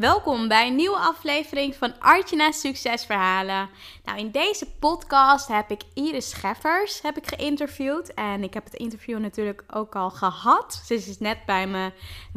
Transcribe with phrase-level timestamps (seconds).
[0.00, 3.68] Welkom bij een nieuwe aflevering van Artjana's Succesverhalen.
[4.04, 8.14] Nou, in deze podcast heb ik Iris Scheffers heb ik geïnterviewd.
[8.14, 10.82] En ik heb het interview natuurlijk ook al gehad.
[10.84, 11.92] Ze is net bij me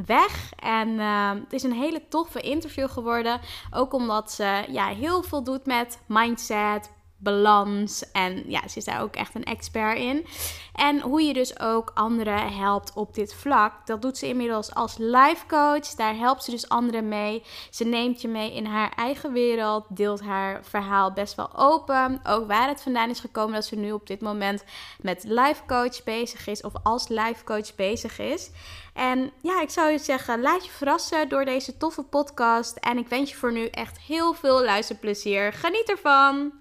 [0.05, 0.51] weg.
[0.59, 3.39] En uh, het is een hele toffe interview geworden.
[3.71, 6.91] Ook omdat ze ja, heel veel doet met mindset,
[7.21, 8.11] balans.
[8.11, 10.25] En ja, ze is daar ook echt een expert in.
[10.73, 13.85] En hoe je dus ook anderen helpt op dit vlak.
[13.85, 15.87] Dat doet ze inmiddels als life coach.
[15.87, 17.43] Daar helpt ze dus anderen mee.
[17.69, 19.85] Ze neemt je mee in haar eigen wereld.
[19.89, 22.19] Deelt haar verhaal best wel open.
[22.23, 24.63] Ook waar het vandaan is gekomen dat ze nu op dit moment
[25.01, 26.61] met life coach bezig is.
[26.61, 28.51] Of als life coach bezig is.
[28.93, 32.77] En ja, ik zou je zeggen, laat je verrassen door deze toffe podcast.
[32.77, 35.53] En ik wens je voor nu echt heel veel luisterplezier.
[35.53, 36.60] Geniet ervan!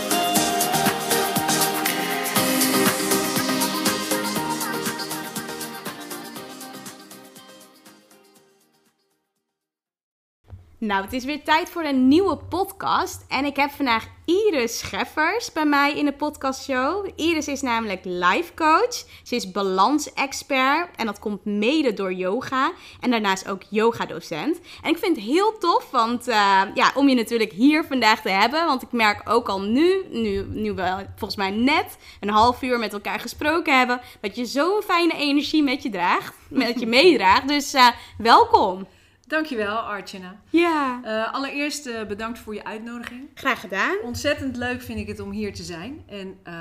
[10.81, 13.25] Nou, het is weer tijd voor een nieuwe podcast.
[13.27, 17.09] En ik heb vandaag Iris Scheffers bij mij in de podcastshow.
[17.15, 19.05] Iris is namelijk life coach.
[19.23, 20.95] Ze is balansexpert.
[20.95, 22.71] En dat komt mede door yoga.
[22.99, 24.59] En daarnaast ook yogadocent.
[24.83, 28.29] En ik vind het heel tof, want uh, ja, om je natuurlijk hier vandaag te
[28.29, 28.65] hebben.
[28.65, 32.79] Want ik merk ook al nu, nu, nu we volgens mij net een half uur
[32.79, 37.47] met elkaar gesproken hebben, dat je zo'n fijne energie met je draagt, met je meedraagt.
[37.47, 37.87] Dus uh,
[38.17, 38.87] welkom.
[39.31, 40.41] Dankjewel, Archana.
[40.49, 41.01] Ja.
[41.05, 43.29] Uh, allereerst uh, bedankt voor je uitnodiging.
[43.33, 43.97] Graag gedaan.
[44.03, 46.03] Ontzettend leuk vind ik het om hier te zijn.
[46.07, 46.53] En uh,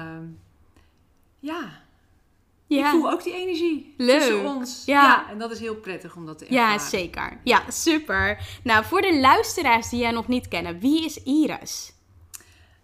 [1.38, 1.82] ja,
[2.66, 4.19] ja, ik voel ook die energie leuk.
[4.19, 4.82] tussen ons.
[4.86, 5.03] Ja.
[5.03, 5.30] ja.
[5.30, 6.72] en dat is heel prettig om dat te ervaren.
[6.72, 7.41] Ja, zeker.
[7.44, 8.38] Ja, super.
[8.62, 11.92] Nou, voor de luisteraars die jij nog niet kennen, wie is Iris?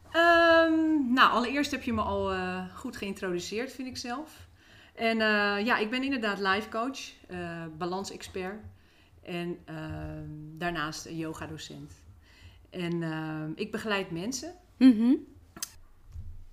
[0.06, 4.30] Um, nou, allereerst heb je me al uh, goed geïntroduceerd, vind ik zelf.
[4.94, 5.18] En
[5.64, 6.98] ja, ik ben inderdaad life coach,
[7.78, 8.60] balans-expert.
[9.26, 9.76] En uh,
[10.58, 11.92] daarnaast een yogadocent.
[12.70, 15.18] En uh, ik begeleid mensen mm -hmm.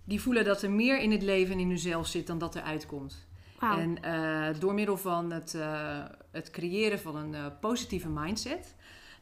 [0.03, 2.61] die voelen dat er meer in het leven en in hunzelf zit dan dat er
[2.61, 3.27] uitkomt.
[3.59, 3.79] Wow.
[3.79, 8.75] En uh, door middel van het, uh, het creëren van een uh, positieve mindset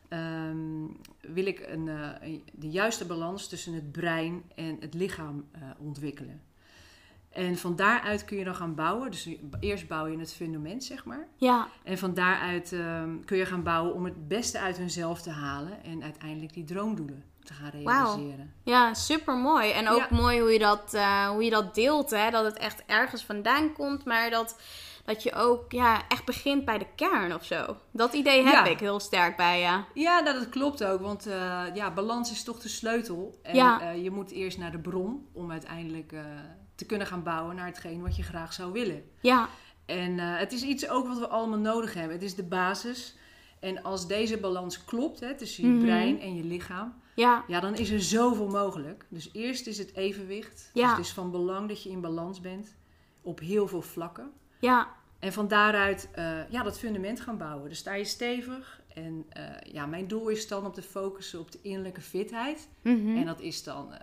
[0.09, 5.45] um, wil ik een, een, de juiste balans tussen het brein en het lichaam
[5.77, 6.41] ontwikkelen.
[7.31, 9.11] En van daaruit kun je dan gaan bouwen.
[9.11, 11.27] Dus eerst bouw je het fundament, zeg maar.
[11.35, 11.67] Ja.
[11.83, 15.83] En van daaruit um, kun je gaan bouwen om het beste uit hunzelf te halen.
[15.83, 18.53] En uiteindelijk die droomdoelen te gaan realiseren.
[18.63, 18.73] Wow.
[18.73, 19.71] Ja, super mooi.
[19.71, 20.17] En ook ja.
[20.17, 22.09] mooi hoe je dat, uh, hoe je dat deelt.
[22.09, 22.29] Hè?
[22.29, 24.61] Dat het echt ergens vandaan komt, maar dat,
[25.05, 27.77] dat je ook ja, echt begint bij de kern of zo.
[27.91, 28.65] Dat idee heb ja.
[28.65, 29.83] ik heel sterk bij je.
[30.01, 31.01] Ja, dat klopt ook.
[31.01, 33.39] Want uh, ja, balans is toch de sleutel.
[33.43, 33.93] En ja.
[33.93, 36.13] uh, je moet eerst naar de bron om uiteindelijk
[36.81, 39.03] te kunnen gaan bouwen naar hetgeen wat je graag zou willen.
[39.19, 39.49] Ja.
[39.85, 42.13] En uh, het is iets ook wat we allemaal nodig hebben.
[42.13, 43.15] Het is de basis.
[43.59, 45.85] En als deze balans klopt hè, tussen je mm -hmm.
[45.85, 47.43] brein en je lichaam, ja.
[47.47, 49.05] ja, dan is er zoveel mogelijk.
[49.09, 50.69] Dus eerst is het evenwicht.
[50.73, 50.81] Ja.
[50.81, 52.75] Dus het is van belang dat je in balans bent
[53.21, 54.31] op heel veel vlakken.
[54.59, 54.87] Ja.
[55.19, 57.69] En van daaruit uh, ja, dat fundament gaan bouwen.
[57.69, 58.81] Dus sta je stevig.
[58.93, 62.69] En uh, ja, mijn doel is dan om te focussen op de innerlijke fitheid.
[62.81, 63.17] Mm -hmm.
[63.17, 63.93] En dat is dan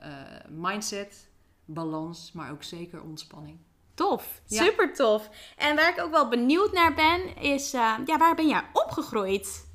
[0.49, 1.28] mindset,
[1.68, 3.58] balans, maar ook zeker ontspanning.
[3.94, 4.62] Tof, ja.
[4.62, 5.30] super tof.
[5.56, 9.66] En waar ik ook wel benieuwd naar ben, is uh, ja, waar ben jij opgegroeid?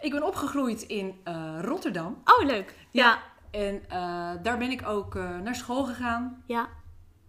[0.00, 2.22] Ik ben opgegroeid in uh, Rotterdam.
[2.24, 2.74] Oh, leuk.
[2.90, 3.04] Ja.
[3.04, 3.22] ja.
[3.60, 6.42] En uh, daar ben ik ook naar school gegaan.
[6.46, 6.68] Ja.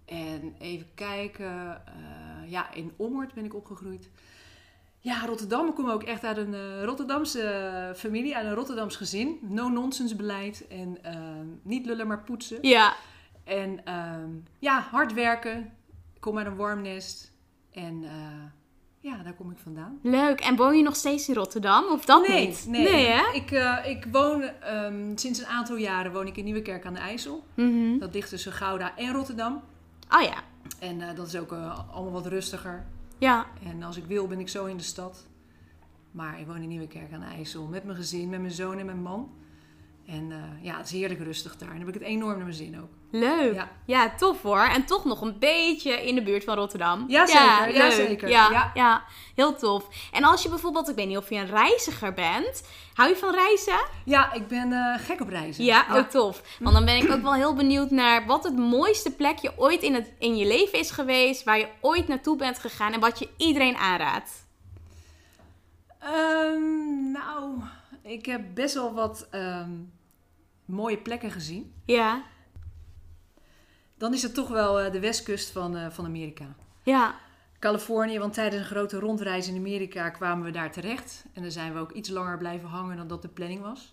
[0.05, 1.81] En even kijken,
[2.47, 4.09] ja, in Ommoord ben ik opgegroeid.
[4.99, 5.67] Ja, Rotterdam.
[5.67, 9.39] Ik kom ook echt uit een Rotterdamse familie, uit een Rotterdams gezin.
[9.41, 10.97] No-nonsense beleid en
[11.63, 12.57] niet lullen maar poetsen.
[12.61, 12.95] Ja.
[13.43, 15.71] En uh, ja, hard werken.
[16.13, 17.31] Ik kom uit een warm nest.
[17.71, 18.09] En uh,
[18.99, 19.99] ja, daar kom ik vandaan.
[20.01, 20.39] Leuk.
[20.39, 21.83] En woon je nog steeds in Rotterdam?
[21.91, 22.65] Of dat nee, niet?
[22.67, 23.33] Nee, nee hè?
[23.33, 26.99] Ik, uh, ik woon um, sinds een aantal jaren woon ik in Nieuwekerk aan de
[26.99, 27.43] IJssel.
[27.53, 27.99] Mm -hmm.
[27.99, 29.61] Dat ligt tussen Gouda en Rotterdam.
[30.09, 30.43] Oh ja.
[30.79, 31.51] En uh, dat is ook
[31.91, 32.85] allemaal wat rustiger.
[33.17, 33.45] Ja.
[33.63, 35.27] En als ik wil ben ik zo in de stad.
[36.11, 38.85] Maar ik woon in Nieuwekerk aan de IJssel met mijn gezin, met mijn zoon en
[38.85, 39.31] mijn man.
[40.07, 41.69] En eh, ja, het is heerlijk rustig daar.
[41.69, 42.89] En dan heb ik het enorm naar mijn zin ook.
[43.11, 43.53] Leuk.
[43.53, 43.69] Ja.
[43.85, 44.13] Ja.
[44.17, 44.63] tof hoor.
[44.63, 47.05] En toch nog een beetje in de buurt van Rotterdam.
[47.07, 47.73] Ja, zeker.
[47.75, 47.91] Ja, leuk.
[47.91, 48.29] zeker.
[48.29, 48.71] Ja, ja.
[48.73, 49.03] Ja.
[49.35, 49.87] heel tof.
[50.11, 52.67] En als je bijvoorbeeld, ik weet niet of je een reiziger bent.
[52.93, 53.79] Hou je van reizen?
[54.05, 55.63] Ja, ik ben eh, gek op reizen.
[55.63, 56.41] Ja, ook tof.
[56.59, 59.93] Want dan ben ik ook wel heel benieuwd naar wat het mooiste plekje ooit in,
[59.93, 61.43] het, in je leven is geweest.
[61.43, 64.45] Waar je ooit naartoe bent gegaan en wat je iedereen aanraadt.
[65.99, 67.61] Ehm, nou,
[68.03, 69.71] ik heb best wel wat ehm,
[70.65, 71.73] mooie plekken gezien.
[71.85, 72.23] Ja,
[73.97, 76.55] Dan is het toch wel eh, de westkust van, eh, van Amerika.
[76.83, 77.15] ja,
[77.59, 81.25] Californië, want tijdens een grote rondreis in Amerika kwamen we daar terecht.
[81.33, 83.91] En dan zijn we ook iets langer blijven hangen dan dat de planning was.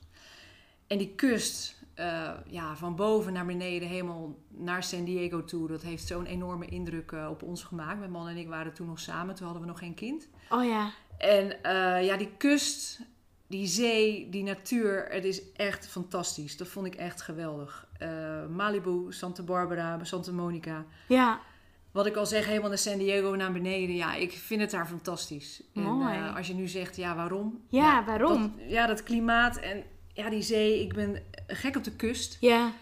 [0.87, 5.83] En die kust, eh, ja, van boven naar beneden, helemaal naar San Diego toe, dat
[5.83, 7.99] heeft zo'n enorme indruk op ons gemaakt.
[7.99, 10.29] Mijn man en ik waren toen nog samen, toen hadden we nog geen kind.
[10.49, 10.91] oh ja.
[11.19, 11.47] En
[12.05, 13.01] ja, die kust,
[13.51, 16.57] die zee, die natuur, het is echt fantastisch.
[16.57, 17.89] Dat vond ik echt geweldig.
[17.99, 20.85] Eh, Malibu, Santa Barbara, Santa Monica.
[21.09, 21.41] Ja,
[21.93, 23.95] Wat ik al zeg, helemaal naar San Diego naar beneden.
[23.97, 25.63] Ja, ik vind het daar fantastisch.
[25.73, 26.15] Mooi.
[26.17, 27.61] En eh, als je nu zegt, ja, waarom?
[27.69, 28.43] Ja, waarom?
[28.59, 29.83] Dat, ja, dat klimaat en
[30.13, 30.81] ja, die zee.
[30.83, 32.37] Ik ben gek op de kust.
[32.41, 32.73] ja,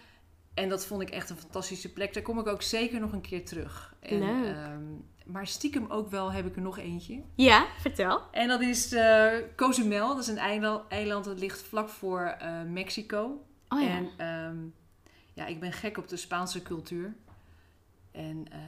[0.53, 2.13] En dat vond ik echt een fantastische plek.
[2.13, 3.93] Daar kom ik ook zeker nog een keer terug.
[3.99, 4.55] En, Leuk.
[4.55, 4.83] ehm,
[5.31, 7.21] maar stiekem ook wel heb ik er nog eentje.
[7.35, 8.21] ja, vertel.
[8.31, 10.07] En dat is eh Cozumel.
[10.07, 13.45] Dat is een eiland, eiland dat ligt vlak voor eh, Mexico.
[13.69, 13.87] Oh ja.
[13.87, 14.57] En ehm,
[15.33, 17.15] ja, ik ben gek op de Spaanse cultuur.
[18.11, 18.59] En eh,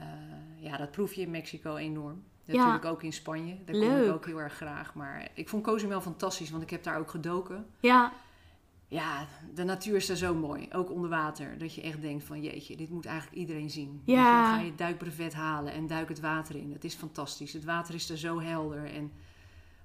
[0.64, 2.24] ja, dat proef je in Mexico enorm.
[2.44, 2.54] Ja.
[2.54, 3.56] Natuurlijk ook in Spanje.
[3.64, 4.06] Daar kom Leuk.
[4.06, 4.94] ik ook heel erg graag.
[4.94, 7.66] Maar ik vond Cozumel fantastisch, want ik heb daar ook gedoken.
[7.80, 8.12] Ja,
[8.92, 10.68] Ja, de natuur is daar zo mooi.
[10.72, 11.58] Ook onder water.
[11.58, 14.02] Dat je echt denkt van jeetje, dit moet eigenlijk iedereen zien.
[14.04, 14.42] Ja.
[14.42, 16.70] Dan ga je het duikbrevet halen en duik het water in.
[16.72, 17.52] Het is fantastisch.
[17.52, 18.94] Het water is er zo helder.
[18.94, 19.12] En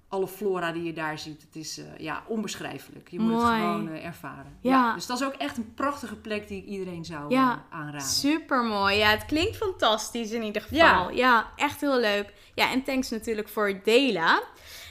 [0.09, 3.09] alle flora die je daar ziet, het is eh, ja, onbeschrijfelijk.
[3.11, 3.45] Je moet Mooi.
[3.55, 4.57] het gewoon eh, ervaren.
[4.61, 4.93] Ja.
[4.93, 7.51] Dus dat is ook echt een prachtige plek die ik iedereen zou Ja.
[7.69, 8.01] eh, aanraden.
[8.07, 8.95] super mooi.
[8.97, 10.77] Ja, het klinkt fantastisch in ieder geval.
[10.77, 11.09] Ja.
[11.09, 12.33] ja, echt heel leuk.
[12.55, 14.43] Ja, en thanks natuurlijk voor het delen.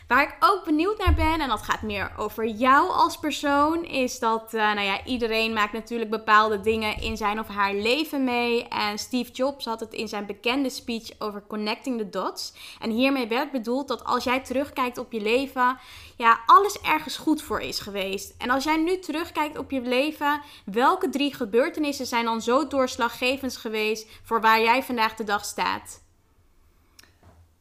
[0.07, 4.19] Waar ik ook benieuwd naar ben, en dat gaat meer over jou als persoon, is
[4.19, 8.69] dat, eh, nou ja, iedereen maakt natuurlijk bepaalde dingen in zijn of haar leven mee.
[8.69, 12.53] En Steve Jobs had het in zijn bekende speech over connecting the dots.
[12.81, 15.79] En hiermee werd bedoeld dat als jij terugkijkt op je leven,
[16.17, 18.35] ja, alles ergens goed voor is geweest.
[18.39, 23.57] En als jij nu terugkijkt op je leven, welke drie gebeurtenissen zijn dan zo doorslaggevend
[23.57, 26.05] geweest voor waar jij vandaag de dag staat?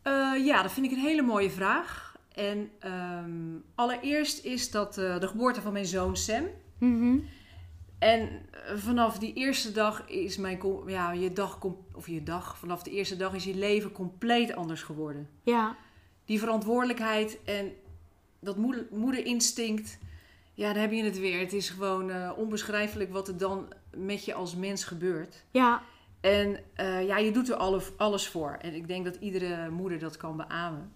[0.01, 2.04] Eh, ja, dat vind ik een hele mooie vraag.
[2.35, 6.45] En ehm, allereerst is dat eh, de geboorte van mijn zoon Sam.
[6.77, 7.17] Mhm.
[7.99, 11.59] En eh, vanaf die eerste dag is mijn, ja, je dag,
[11.93, 15.29] of je dag, vanaf de eerste dag is je leven compleet anders geworden.
[15.43, 15.75] Ja,
[16.25, 17.71] Die verantwoordelijkheid en
[18.39, 19.97] dat moeder, moederinstinct,
[20.53, 21.39] ja, daar heb je het weer.
[21.39, 25.43] Het is gewoon eh, onbeschrijfelijk wat er dan met je als mens gebeurt.
[25.51, 25.81] ja,
[26.21, 26.59] En
[27.05, 28.57] ja, je doet er alle, alles voor.
[28.61, 30.91] En ik denk dat iedere moeder dat kan beamen.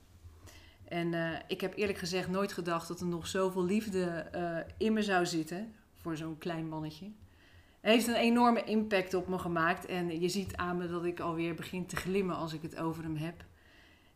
[0.90, 4.94] En eh, ik heb eerlijk gezegd nooit gedacht dat er nog zoveel liefde eh, in
[4.94, 7.06] me zou zitten voor zo'n klein mannetje.
[7.82, 9.86] Het heeft een enorme impact op me gemaakt.
[9.86, 13.04] En je ziet aan me dat ik alweer begin te glimmen als ik het over
[13.04, 13.46] hem heb.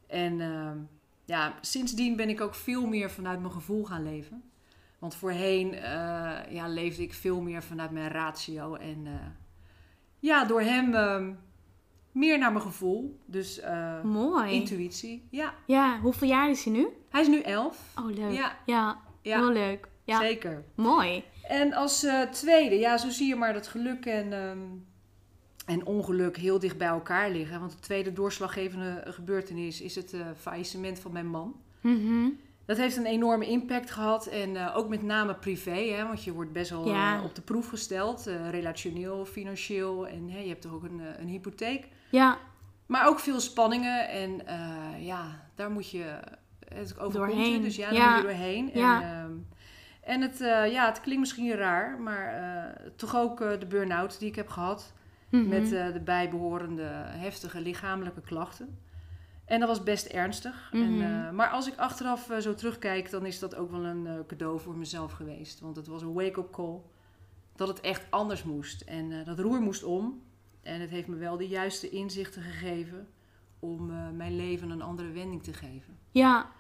[0.08, 0.78] En ehm,
[1.26, 4.44] ja, sindsdien ben ik ook veel meer vanuit mijn gevoel gaan leven.
[5.00, 8.76] Want voorheen eh, ja, leefde ik veel meer vanuit mijn ratio.
[8.76, 9.08] En
[10.20, 11.34] ja, door hem ehm,
[12.14, 13.20] meer naar mijn gevoel.
[13.26, 14.52] Dus eh, mooi.
[14.52, 15.28] intuïtie.
[15.32, 16.88] Ja, Ja, hoeveel jaar is hij nu?
[17.10, 17.94] hij is nu elf.
[18.00, 18.32] Oh, leuk.
[18.34, 19.88] Ja, Ja, ja heel leuk.
[20.04, 20.64] Ja, zeker.
[20.76, 21.24] mooi.
[21.48, 24.60] En als eh, tweede, ja, zo zie je maar dat geluk en, ehm,
[25.66, 27.60] en ongeluk heel dicht bij elkaar liggen.
[27.60, 31.56] Want de tweede doorslaggevende gebeurtenis is het eh, faillissement van mijn man.
[31.82, 32.30] Mhm.
[32.66, 34.28] Dat heeft een enorme impact gehad.
[34.28, 37.24] En ook met name privé, hè, want je wordt best wel Ja.
[37.24, 38.30] op de proef gesteld.
[38.52, 40.08] relationeel, financieel.
[40.08, 41.88] En je hebt toch ook een, een hypotheek.
[42.18, 42.38] Ja,
[42.86, 44.10] Maar ook veel spanningen.
[44.10, 46.20] En eh, ja, daar moet je
[46.68, 47.18] het overkomt je.
[47.20, 47.62] Doorheen.
[47.62, 48.10] Dus ja, daar Ja.
[48.10, 48.70] moet je doorheen.
[48.74, 49.02] Ja.
[49.02, 49.32] En, ehm,
[50.14, 54.20] en het, eh, ja, het klinkt misschien raar, maar eh, toch ook eh, de burn-out
[54.20, 54.94] die ik heb gehad.
[55.30, 55.48] Mhm.
[55.48, 58.78] Met eh, de bijbehorende heftige lichamelijke klachten.
[59.46, 60.70] En dat was best ernstig.
[60.74, 60.84] Mhm.
[60.84, 64.08] En, eh, maar als ik achteraf eh, zo terugkijk, dan is dat ook wel een
[64.08, 65.60] eh, cadeau voor mezelf geweest.
[65.60, 66.80] Want het was een wake-up call.
[67.56, 68.82] Dat het echt anders moest.
[68.82, 70.22] En eh, dat roer moest om.
[70.64, 73.08] En het heeft me wel de juiste inzichten gegeven
[73.60, 75.98] om eh, mijn leven een andere wending te geven.
[76.12, 76.52] ja,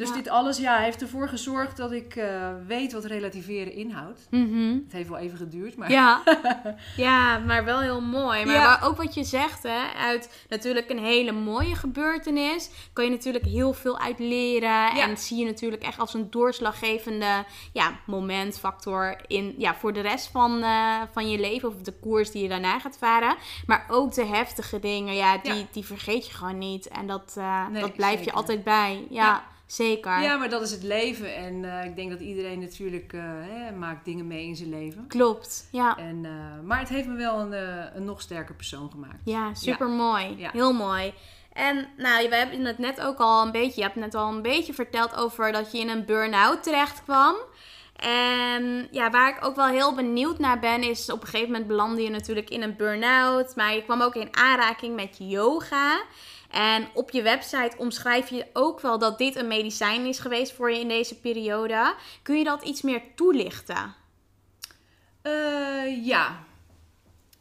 [0.00, 0.14] Dus Ja.
[0.14, 4.26] dit alles ja, heeft ervoor gezorgd dat ik eh, weet wat relativeren inhoudt.
[4.30, 4.72] Mhm.
[4.84, 6.22] Het heeft wel even geduurd, maar Ja.
[6.96, 8.44] ja, maar wel heel mooi.
[8.44, 8.80] Maar Ja.
[8.82, 13.72] ook wat je zegt, hè, uit natuurlijk een hele mooie gebeurtenis, kan je natuurlijk heel
[13.72, 14.90] veel uit leren.
[14.90, 20.26] En zie je natuurlijk echt als een doorslaggevende ja, momentfactor in, ja, voor de rest
[20.26, 21.68] van, eh, van je leven.
[21.68, 23.36] Of de koers die je daarna gaat varen.
[23.66, 26.88] Maar ook de heftige dingen, ja, die, die vergeet je gewoon niet.
[26.88, 29.06] En dat, eh, Nee, dat blijft je altijd bij.
[29.10, 29.48] Ja.
[29.72, 30.20] Zeker.
[30.20, 31.34] Ja, maar dat is het leven.
[31.34, 35.06] En eh, ik denk dat iedereen natuurlijk eh, hè, maakt dingen mee in zijn leven.
[35.06, 35.68] Klopt.
[35.72, 35.96] Ja.
[35.96, 37.52] En, eh, maar het heeft me wel een,
[37.96, 39.20] een nog sterker persoon gemaakt.
[39.24, 40.34] Ja, super mooi.
[40.36, 40.50] Ja.
[40.52, 41.12] Heel mooi.
[41.52, 44.42] En nou, we hebben het net ook al een beetje, je hebt net al een
[44.42, 47.34] beetje verteld over dat je in een burn-out terecht kwam.
[47.96, 51.66] En ja, waar ik ook wel heel benieuwd naar ben, is op een gegeven moment
[51.66, 53.56] belandde je natuurlijk in een burn-out.
[53.56, 56.00] Maar je kwam ook in aanraking met yoga.
[56.50, 60.70] En op je website omschrijf je ook wel dat dit een medicijn is geweest voor
[60.70, 61.94] je in deze periode.
[62.22, 63.94] Kun je dat iets meer toelichten?
[65.22, 66.44] Eh, ja.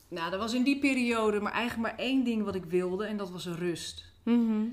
[0.08, 3.06] Nou, dat was in die periode maar eigenlijk maar één ding wat ik wilde.
[3.06, 4.06] En dat was rust.
[4.24, 4.64] Mhm.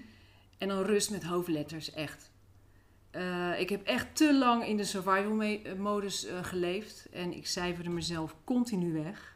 [0.59, 2.31] En dan rust met hoofdletters, echt.
[3.11, 7.09] Eh, ik heb echt te lang in de survival modus eh, geleefd.
[7.13, 9.35] En ik cijferde mezelf continu weg.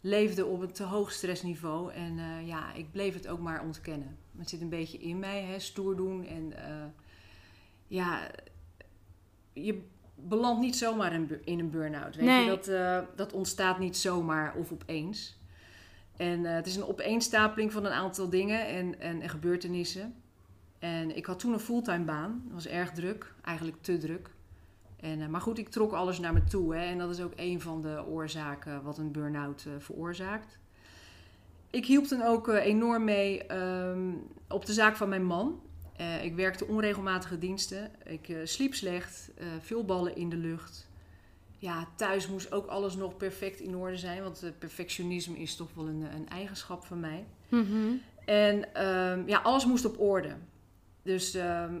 [0.00, 1.92] Leefde op een te hoog stressniveau.
[1.92, 4.21] En ja, ik bleef het ook maar ontkennen.
[4.42, 6.26] Het zit een beetje in mij, hè, stoer doen.
[6.26, 6.84] En eh,
[7.86, 8.30] ja,
[9.52, 9.82] je
[10.14, 11.12] belandt niet zomaar
[11.44, 12.16] in, een burn-out.
[12.16, 12.44] Weet Nee.
[12.44, 12.50] je?
[12.50, 15.38] Dat, eh, dat ontstaat niet zomaar of opeens.
[16.16, 20.14] En eh, het is een opeenstapeling van een aantal dingen en, en, en gebeurtenissen.
[20.78, 22.42] En ik had toen een fulltime baan.
[22.44, 24.30] Dat was erg druk, eigenlijk te druk.
[24.96, 26.74] En, maar goed, ik trok alles naar me toe.
[26.74, 30.58] Hè, en dat is ook een van de oorzaken wat een burn-out veroorzaakt.
[31.72, 34.10] Ik hielp dan ook eh, enorm mee ehm,
[34.48, 35.60] op de zaak van mijn man.
[35.96, 37.90] Eh, ik werkte onregelmatige diensten.
[38.04, 40.88] Ik eh, sliep slecht, veel ballen in de lucht.
[41.58, 44.22] Ja, thuis moest ook alles nog perfect in orde zijn.
[44.22, 47.26] Want perfectionisme is toch wel een, een eigenschap van mij.
[47.48, 47.92] Mhm.
[48.24, 50.34] En ehm, ja, alles moest op orde.
[51.02, 51.74] Dus ehm,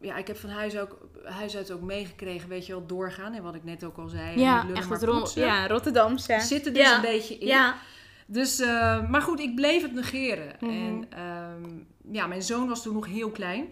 [0.00, 3.34] ja, ik heb van huis, ook, huis uit ook meegekregen, weet je wel, doorgaan.
[3.34, 4.40] En wat ik net ook al zei.
[4.40, 6.40] Ja, echt maar het ja, Rotterdamse.
[6.40, 6.94] Zit er dus Ja.
[6.94, 7.46] een beetje in.
[7.46, 7.76] Ja.
[8.26, 10.56] Dus, eh, maar goed, ik bleef het negeren.
[10.60, 10.70] Mhm.
[10.70, 11.70] En ehm,
[12.14, 13.66] ja, mijn zoon was toen nog heel klein.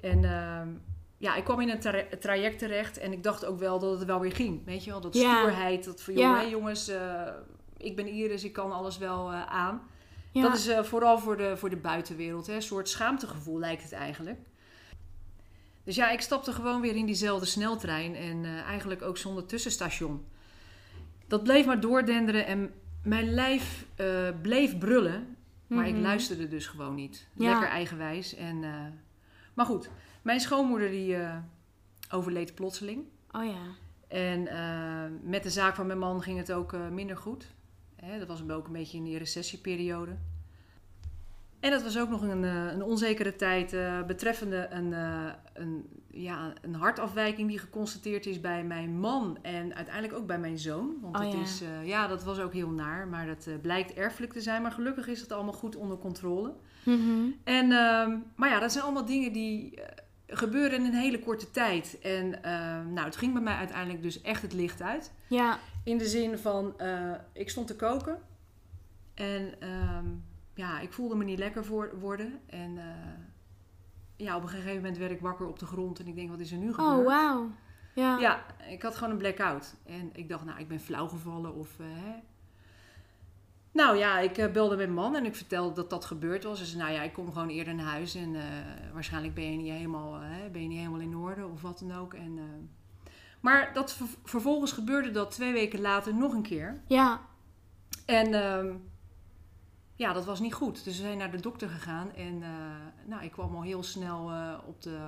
[0.00, 0.68] En ehm,
[1.18, 4.04] ja, ik kwam in een tra- traject terecht en ik dacht ook wel dat het
[4.04, 4.64] wel weer ging.
[4.64, 7.26] Weet je wel, dat stoerheid, dat van hè, jongens, eh,
[7.76, 9.82] ik ben Iris, ik kan alles wel eh, aan.
[10.32, 10.42] Ja.
[10.42, 12.46] Dat is vooral voor de, voor de buitenwereld.
[12.46, 12.54] Hè?
[12.54, 14.38] Een soort schaamtegevoel lijkt het eigenlijk.
[15.84, 20.24] Dus ja, ik stapte gewoon weer in diezelfde sneltrein en eigenlijk ook zonder tussenstation.
[21.26, 22.70] Dat bleef maar doordenderen en
[23.04, 26.02] mijn lijf eh, bleef brullen, maar ik Mhm.
[26.02, 27.28] luisterde dus gewoon niet.
[27.32, 27.50] Ja.
[27.50, 28.34] Lekker eigenwijs.
[28.34, 28.70] En, eh,
[29.54, 29.90] maar goed,
[30.22, 31.36] mijn schoonmoeder die eh,
[32.10, 33.04] overleed plotseling.
[33.30, 33.60] Oh ja.
[34.08, 34.48] En
[35.22, 37.46] met de zaak van mijn man ging het ook minder goed.
[37.96, 40.16] Hè, dat was ook een beetje in die recessieperiode.
[41.62, 45.86] En dat was ook nog een, eh, een onzekere tijd eh, betreffende een, eh, een,
[46.10, 50.96] ja, een hartafwijking die geconstateerd is bij mijn man en uiteindelijk ook bij mijn zoon.
[51.00, 51.40] Want Oh het ja.
[51.40, 54.62] is, ja, dat was ook heel naar, maar dat blijkt erfelijk te zijn.
[54.62, 56.52] Maar gelukkig is het allemaal goed onder controle.
[56.84, 57.26] Mhm.
[57.44, 59.78] En, ehm, maar ja, dat zijn allemaal dingen die
[60.26, 61.98] gebeuren in een hele korte tijd.
[62.00, 65.12] En ehm, nou, het ging bij mij uiteindelijk dus echt het licht uit.
[65.26, 65.58] Ja.
[65.84, 66.74] In de zin van,
[67.32, 68.18] ik stond te koken.
[69.14, 70.06] En ehm,
[70.54, 72.40] ja, ik voelde me niet lekker voor, worden.
[72.46, 72.84] En eh,
[74.16, 75.98] ja, op een gegeven moment werd ik wakker op de grond.
[76.00, 76.98] En ik denk, wat is er nu gebeurd?
[76.98, 77.50] Oh, wauw.
[77.94, 78.18] Ja.
[78.18, 79.74] Ja, ik had gewoon een blackout.
[79.86, 81.78] En ik dacht, nou, ik ben flauw gevallen of...
[81.78, 82.14] eh, hè.
[83.72, 86.58] Nou ja, ik eh, belde mijn man en ik vertelde dat dat gebeurd was.
[86.58, 88.36] Hij zei, nou ja, ik kom gewoon eerder naar huis en
[88.92, 91.92] waarschijnlijk ben je, niet helemaal, hè, ben je niet helemaal in orde of wat dan
[91.98, 92.14] ook.
[92.14, 92.38] En,
[93.40, 96.80] maar dat, ver- vervolgens gebeurde dat twee weken later nog een keer.
[96.86, 97.20] Ja.
[98.06, 98.74] En ehm,
[100.02, 100.84] ja, dat was niet goed.
[100.84, 102.50] Dus we zijn naar de dokter gegaan en eh,
[103.06, 104.98] nou, ik kwam al heel snel eh, op de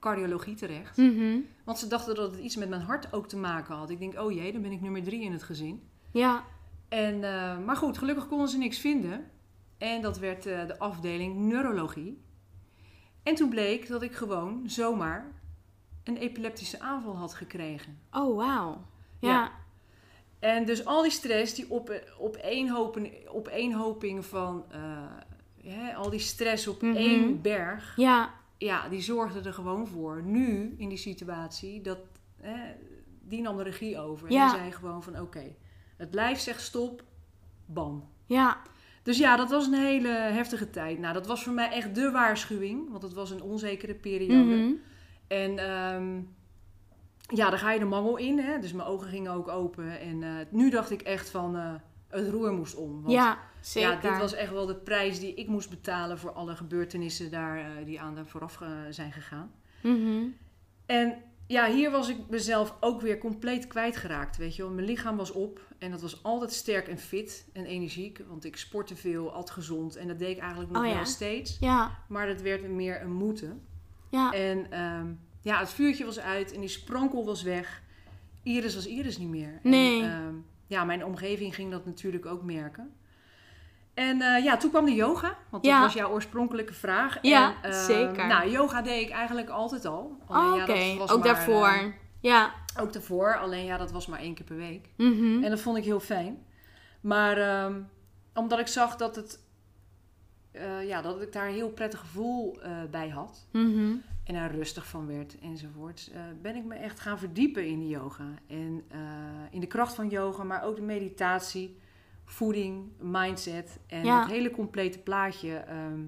[0.00, 0.96] cardiologie terecht.
[0.96, 1.38] Mhm.
[1.64, 3.90] Want ze dachten dat het iets met mijn hart ook te maken had.
[3.90, 5.82] Ik denk, oh jee, dan ben ik nummer drie in het gezin.
[6.10, 6.44] Ja.
[6.88, 9.30] En, eh, maar goed, gelukkig konden ze niks vinden.
[9.78, 12.22] En dat werd de afdeling neurologie.
[13.22, 15.32] En toen bleek dat ik gewoon zomaar
[16.04, 17.98] een epileptische aanval had gekregen.
[18.12, 18.86] Oh, wauw.
[19.20, 19.28] Ja.
[19.28, 19.52] Ja.
[20.38, 22.00] En dus al die stress, die op,
[23.32, 24.64] opeenhoping van...
[24.70, 24.80] eh,
[25.62, 26.96] hè, al die stress op Mhm.
[26.96, 27.96] één berg...
[27.96, 28.34] Ja.
[28.58, 30.22] ja, die zorgde er gewoon voor.
[30.22, 31.98] Nu, in die situatie, dat,
[32.40, 32.74] hè,
[33.22, 34.30] die nam de regie over.
[34.32, 34.44] Ja.
[34.46, 35.54] En die zei gewoon van, oké,
[35.96, 37.02] het lijf zegt stop,
[37.66, 38.08] bam.
[38.26, 38.56] Ja.
[39.02, 40.98] Dus ja, dat was een hele heftige tijd.
[40.98, 44.54] Nou, dat was voor mij echt de waarschuwing, want het was een onzekere periode.
[44.56, 44.72] Mhm.
[45.26, 46.20] En ehm,
[47.28, 48.38] ja, daar ga je de mangel in.
[48.38, 48.58] Hè?
[48.58, 50.00] Dus mijn ogen gingen ook open.
[50.00, 51.74] En eh, nu dacht ik echt van, eh,
[52.08, 52.92] het roer moest om.
[53.02, 53.90] Want, ja, zeker.
[53.90, 57.58] Ja, dit was echt wel de prijs die ik moest betalen voor alle gebeurtenissen daar,
[57.58, 58.58] eh, die aan de vooraf
[58.90, 59.50] zijn gegaan.
[59.82, 60.22] Mhm.
[60.86, 61.14] En
[61.46, 64.36] ja, hier was ik mezelf ook weer compleet kwijtgeraakt.
[64.36, 67.64] Weet je wel, mijn lichaam was op en dat was altijd sterk en fit en
[67.64, 68.20] energiek.
[68.28, 70.94] Want ik sportte veel, at gezond en dat deed ik eigenlijk nog Oh ja.
[70.94, 71.56] wel steeds.
[71.60, 73.62] Ja, Maar dat werd meer een moeten.
[74.08, 74.32] ja.
[74.32, 75.06] En ehm,
[75.40, 77.82] ja, het vuurtje was uit en die sprankel was weg.
[78.42, 79.58] Iris was Iris niet meer.
[79.62, 80.02] Nee.
[80.02, 80.34] En, ehm,
[80.66, 82.92] ja, mijn omgeving ging dat natuurlijk ook merken.
[83.94, 87.18] En eh, ja, toen kwam de yoga, want dat was jouw oorspronkelijke vraag.
[87.22, 88.26] Ja, en, ehm, zeker.
[88.26, 90.18] Nou, yoga deed ik eigenlijk altijd al.
[90.26, 91.68] Alleen Oh, ja, Oké, ook maar, daarvoor.
[91.68, 91.84] eh,
[92.20, 92.52] ja.
[92.80, 94.88] ook daarvoor, alleen ja, dat was maar één keer per week.
[94.96, 95.42] Mhm.
[95.44, 96.46] En dat vond ik heel fijn.
[97.00, 97.80] Maar ehm,
[98.34, 99.40] omdat ik zag dat, het,
[100.52, 103.94] eh, ja, dat ik daar een heel prettig gevoel eh, bij had Mhm.
[104.28, 107.88] En er rustig van werd enzovoort, eh, ben ik me echt gaan verdiepen in de
[107.88, 108.34] yoga.
[108.46, 109.00] En eh,
[109.50, 111.78] in de kracht van yoga, maar ook de meditatie,
[112.24, 114.20] voeding, mindset en Ja.
[114.20, 116.00] het hele complete plaatje ehm,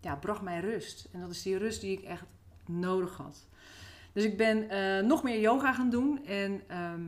[0.00, 1.08] ja, bracht mij rust.
[1.12, 2.24] En dat is die rust die ik echt
[2.66, 3.46] nodig had.
[4.12, 7.02] Dus ik ben eh, nog meer yoga gaan doen en ehm,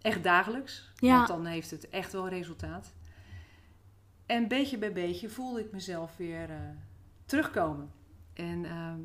[0.00, 0.92] echt dagelijks.
[0.94, 1.16] Ja.
[1.16, 2.92] Want dan heeft het echt wel resultaat.
[4.26, 6.48] En beetje bij beetje voelde ik mezelf weer
[7.24, 7.90] terugkomen.
[8.34, 9.00] En ehm,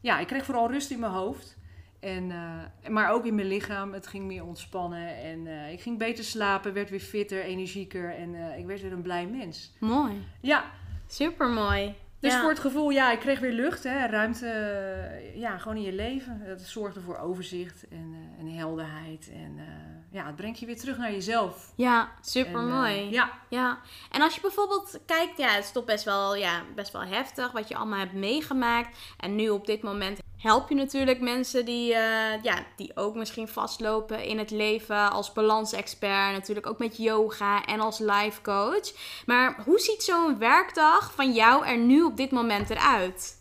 [0.00, 1.56] ja, ik kreeg vooral rust in mijn hoofd.
[2.00, 3.92] En, eh, maar ook in mijn lichaam.
[3.92, 5.16] Het ging meer ontspannen.
[5.16, 8.14] En eh, ik ging beter slapen, werd weer fitter, energieker.
[8.14, 9.72] En eh, ik werd weer een blij mens.
[9.78, 10.26] Mooi.
[10.40, 10.64] Ja,
[11.10, 11.94] Super mooi.
[12.20, 12.40] Dus ja.
[12.40, 15.92] voor het gevoel, ja, ik kreeg weer lucht, hè, ruimte, eh, ja, gewoon in je
[15.92, 16.40] leven.
[16.40, 19.30] Het zorgde voor overzicht en, eh, en helderheid.
[19.32, 19.64] En eh,
[20.10, 21.72] ja, het brengt je weer terug naar jezelf.
[21.76, 23.10] Ja, super mooi.
[23.10, 23.78] ja, Ja,
[24.10, 27.52] en als je bijvoorbeeld kijkt, ja, het is toch best wel, ja, best wel heftig
[27.52, 28.98] wat je allemaal hebt meegemaakt.
[29.16, 33.48] En nu op dit moment help je natuurlijk mensen die, eh, ja, die ook misschien
[33.48, 36.32] vastlopen in het leven als balansexpert.
[36.32, 38.92] Natuurlijk ook met yoga en als life coach.
[39.26, 43.36] Maar hoe ziet zo'n werkdag van jou er nu op dit moment eruit?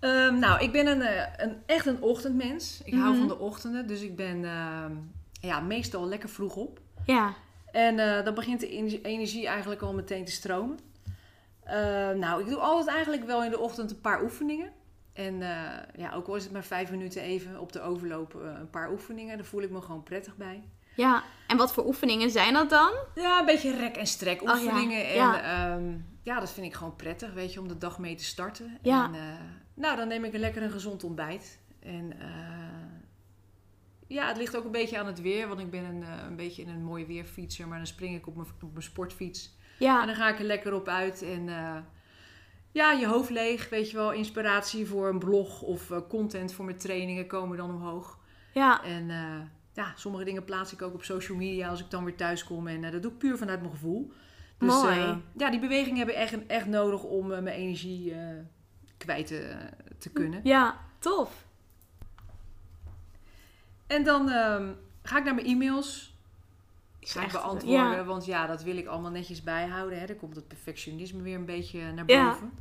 [0.00, 2.80] Ehm, nou, ik ben een, eh, een, echt een ochtendmens.
[2.84, 3.18] Ik hou Mhm.
[3.18, 4.92] van de ochtenden, dus ik ben ehm,
[5.40, 6.80] ja, meestal lekker vroeg op.
[7.06, 7.34] Ja,
[7.72, 10.78] En eh, dan begint de energie- eigenlijk al meteen te stromen.
[11.64, 14.72] Eh, nou, ik doe altijd eigenlijk wel in de ochtend een paar oefeningen.
[15.12, 18.40] En eh, ja, ook al is het maar vijf minuten even op de overloop eh,
[18.60, 19.36] een paar oefeningen.
[19.36, 20.62] Daar voel ik me gewoon prettig bij.
[20.96, 21.22] ja.
[21.46, 22.92] En wat voor oefeningen zijn dat dan?
[23.14, 25.08] Ja, een beetje rek- en strek Oh ja, oefeningen.
[25.08, 25.36] En ja.
[25.36, 25.80] ja.
[26.22, 28.78] ja, dat vind ik gewoon prettig, weet je, om de dag mee te starten.
[28.82, 29.04] Ja.
[29.04, 29.20] En, eh,
[29.74, 31.58] nou, dan neem ik een lekker een gezond ontbijt.
[31.80, 32.28] En eh,
[34.06, 36.64] ja, het ligt ook een beetje aan het weer, want ik ben een, een beetje
[36.64, 37.68] een mooi weerfietser.
[37.68, 39.56] Maar dan spring ik op mijn, op mijn sportfiets.
[39.78, 41.48] En Ja, dan ga ik er lekker op uit en
[42.72, 44.12] ja, je hoofd leeg, weet je wel.
[44.12, 48.18] Inspiratie voor een blog of eh, content voor mijn trainingen komen dan omhoog.
[48.52, 49.40] ja, En eh,
[49.72, 52.66] ja, sommige dingen plaats ik ook op social media als ik dan weer thuis kom.
[52.66, 54.12] En eh, dat doe ik puur vanuit mijn gevoel.
[54.58, 55.22] Dus Mooi.
[55.36, 58.14] ja, die bewegingen hebben echt, echt nodig om mijn energie
[58.96, 59.56] kwijt te,
[59.98, 60.40] te kunnen.
[60.42, 61.46] ja, tof.
[63.86, 66.11] En dan ehm, ga ik naar mijn e-mails.
[67.10, 68.04] Ik echt- beantwoorden, ja.
[68.04, 70.00] want ja, dat wil ik allemaal netjes bijhouden.
[70.00, 70.06] Hè.
[70.06, 72.30] Dan komt het perfectionisme weer een beetje naar Ja.
[72.30, 72.52] boven.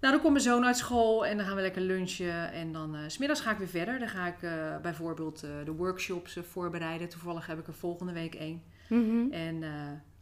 [0.00, 2.52] Nou, dan komt mijn zoon uit school en dan gaan we lekker lunchen.
[2.52, 3.98] En dan, eh, s smiddags ga ik weer verder.
[3.98, 7.08] Dan ga ik eh, bijvoorbeeld eh, de workshops voorbereiden.
[7.08, 8.62] Toevallig heb ik er volgende week één.
[8.88, 9.32] Mhm.
[9.32, 9.64] En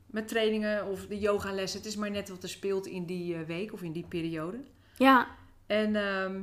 [0.06, 1.78] met trainingen of de yogalessen.
[1.80, 4.60] Het is maar net wat er speelt in die week of in die periode.
[4.96, 5.26] Ja,
[5.66, 6.40] En ehm,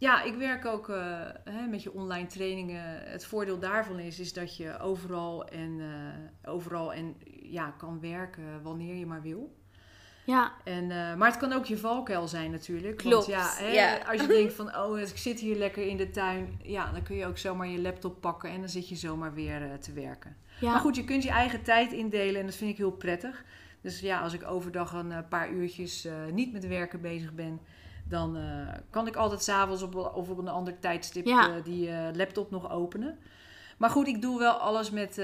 [0.00, 3.02] ja, ik werk ook eh, hè, met je online trainingen.
[3.04, 8.62] Het voordeel daarvan is, is dat je overal en, eh, overal en ja, kan werken
[8.62, 9.58] wanneer je maar wil.
[10.24, 12.96] ja, En, eh, maar het kan ook je valkuil zijn natuurlijk.
[12.96, 16.10] Klopt, Want ja, hè, als je denkt van, oh, ik zit hier lekker in de
[16.10, 16.60] tuin.
[16.62, 19.78] Ja, dan kun je ook zomaar je laptop pakken en dan zit je zomaar weer
[19.80, 20.36] te werken.
[20.60, 20.70] ja.
[20.70, 23.44] Maar goed, je kunt je eigen tijd indelen en dat vind ik heel prettig.
[23.80, 27.60] Dus ja, als ik overdag een paar uurtjes niet met werken bezig ben,
[28.10, 28.42] dan eh,
[28.90, 31.48] kan ik altijd s'avonds op, of op een ander tijdstip Ja.
[31.56, 33.18] eh, die eh, laptop nog openen.
[33.78, 35.14] Maar goed, ik doe wel alles met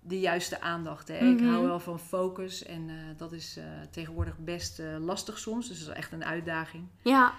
[0.00, 1.08] de juiste aandacht.
[1.08, 1.14] Hè.
[1.18, 1.50] Ik Mhm.
[1.50, 3.58] hou wel van focus en dat is
[3.90, 5.68] tegenwoordig best lastig soms.
[5.68, 6.88] Dus dat is echt een uitdaging.
[7.02, 7.32] ja.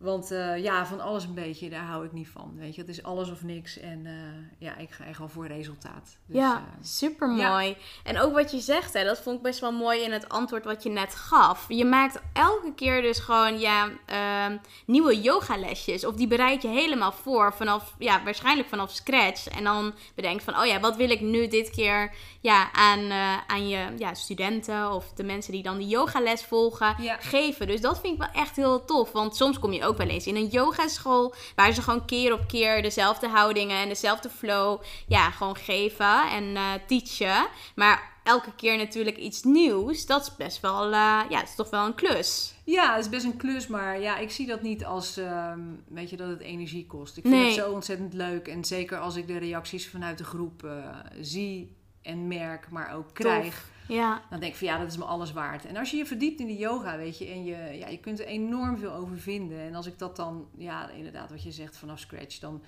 [0.00, 2.52] Want eh, ja, van alles een beetje, daar hou ik niet van.
[2.56, 3.78] Weet je, het is alles of niks.
[3.78, 4.12] En eh,
[4.58, 6.16] ja, ik ga echt wel voor resultaat.
[6.26, 7.76] Dus, ja, eh, super mooi.
[8.04, 10.64] En ook wat je zegt, hè, dat vond ik best wel mooi in het antwoord
[10.64, 11.64] wat je net gaf.
[11.68, 16.06] Je maakt elke keer dus gewoon ja, ehm, nieuwe yogalesjes.
[16.06, 19.48] Of die bereid je helemaal voor vanaf, ja, waarschijnlijk vanaf scratch.
[19.48, 23.12] En dan bedenk van, oh ja, wat wil ik nu dit keer ja, aan,
[23.46, 27.16] aan je ja, studenten of de mensen die dan die yogales volgen Ja.
[27.20, 27.66] geven.
[27.66, 29.12] Dus dat vind ik wel echt heel tof.
[29.12, 30.26] Want soms kom je ook ook wel eens.
[30.26, 35.30] In een yogaschool waar ze gewoon keer op keer dezelfde houdingen en dezelfde flow ja,
[35.30, 37.48] gewoon geven en uh, teachen.
[37.74, 41.86] Maar elke keer natuurlijk iets nieuws, dat is best wel, uh, ja, is toch wel
[41.86, 42.54] een klus.
[42.64, 46.10] Ja, het is best een klus, maar ja, ik zie dat niet als, um, weet
[46.10, 47.16] je, dat het energie kost.
[47.16, 47.44] Ik vind nee.
[47.44, 50.72] het zo ontzettend leuk en zeker als ik de reacties vanuit de groep uh,
[51.20, 53.68] zie en merk, maar ook krijg.
[53.90, 54.22] Ja.
[54.30, 55.66] Dan denk ik van ja, dat is me alles waard.
[55.66, 58.20] En als je je verdiept in die yoga, weet je, en je, ja, je kunt
[58.20, 59.60] er enorm veel over vinden.
[59.60, 62.62] En als ik dat dan, ja, inderdaad, wat je zegt vanaf scratch, dan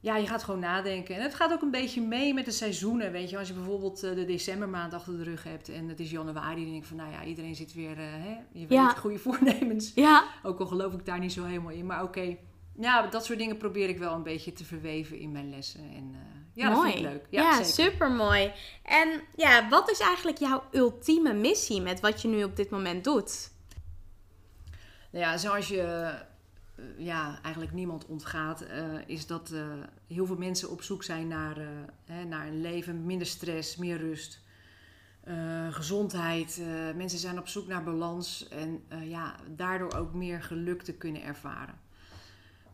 [0.00, 1.14] ja, je gaat gewoon nadenken.
[1.14, 3.12] En het gaat ook een beetje mee met de seizoenen.
[3.12, 6.10] Weet je, als je bijvoorbeeld eh, de decembermaand achter de rug hebt en het is
[6.10, 8.88] januari, dan denk ik van nou ja, iedereen zit weer, uh, hè, je weet, ja.
[8.88, 9.92] goede voornemens.
[9.94, 10.24] Ja.
[10.42, 11.86] Ook al geloof ik daar niet zo helemaal in.
[11.86, 12.36] Maar oké,
[12.78, 15.80] ja, dat soort dingen probeer ik wel een beetje te verweven in mijn lessen.
[15.80, 16.84] En uh, ja, mooi.
[16.84, 17.26] dat vind ik leuk.
[17.30, 18.52] Ja, ja super mooi.
[18.82, 23.04] En ja, wat is eigenlijk jouw ultieme missie met wat je nu op dit moment
[23.04, 23.50] doet?
[25.10, 26.14] Nou ja, zoals je
[26.96, 28.68] ja, eigenlijk niemand ontgaat, uh,
[29.06, 29.66] is dat uh,
[30.06, 31.66] heel veel mensen op zoek zijn naar, uh,
[32.04, 34.44] hè, naar een leven, minder stress, meer rust,
[35.70, 36.62] gezondheid.
[36.96, 41.74] mensen zijn op zoek naar balans en ja, daardoor ook meer geluk te kunnen ervaren.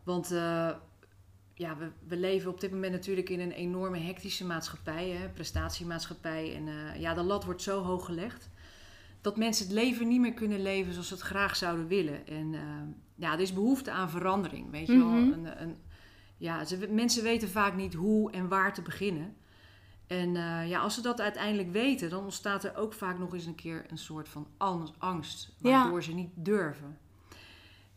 [0.03, 0.33] Want
[1.63, 6.55] ja, we, we, leven op dit moment natuurlijk in een enorme hectische maatschappij, hè, prestatiemaatschappij.
[6.55, 8.49] En ja, de lat wordt zo hoog gelegd
[9.21, 12.27] dat mensen het leven niet meer kunnen leven zoals ze het graag zouden willen.
[12.27, 12.55] En
[13.15, 14.71] ja, er is behoefte aan verandering.
[14.71, 15.07] Weet je wel?
[15.07, 15.31] Mhm.
[15.31, 15.75] Een, een,
[16.37, 19.35] ja, ze, mensen weten vaak niet hoe en waar te beginnen.
[20.07, 23.45] En uh, ja, als ze dat uiteindelijk weten, dan ontstaat er ook vaak nog eens
[23.45, 24.47] een keer een soort van
[24.97, 26.05] angst, waardoor ja.
[26.05, 26.97] ze niet durven.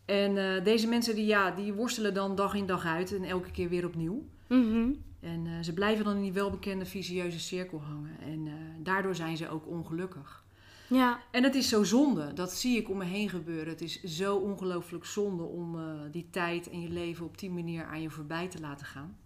[0.07, 3.51] En uh, deze mensen die, ja, die worstelen dan dag in dag uit en elke
[3.51, 4.25] keer weer opnieuw.
[4.47, 5.03] Mm -hmm.
[5.19, 8.19] En uh, ze blijven dan in die welbekende visieuze cirkel hangen.
[8.19, 8.49] En
[8.83, 10.43] daardoor zijn ze ook ongelukkig.
[10.89, 11.19] Ja.
[11.31, 12.33] En het is zo zonde.
[12.33, 13.67] Dat zie ik om me heen gebeuren.
[13.67, 15.77] Het is zo ongelooflijk zonde om
[16.11, 19.17] die tijd en je leven op die manier aan je voorbij te laten gaan.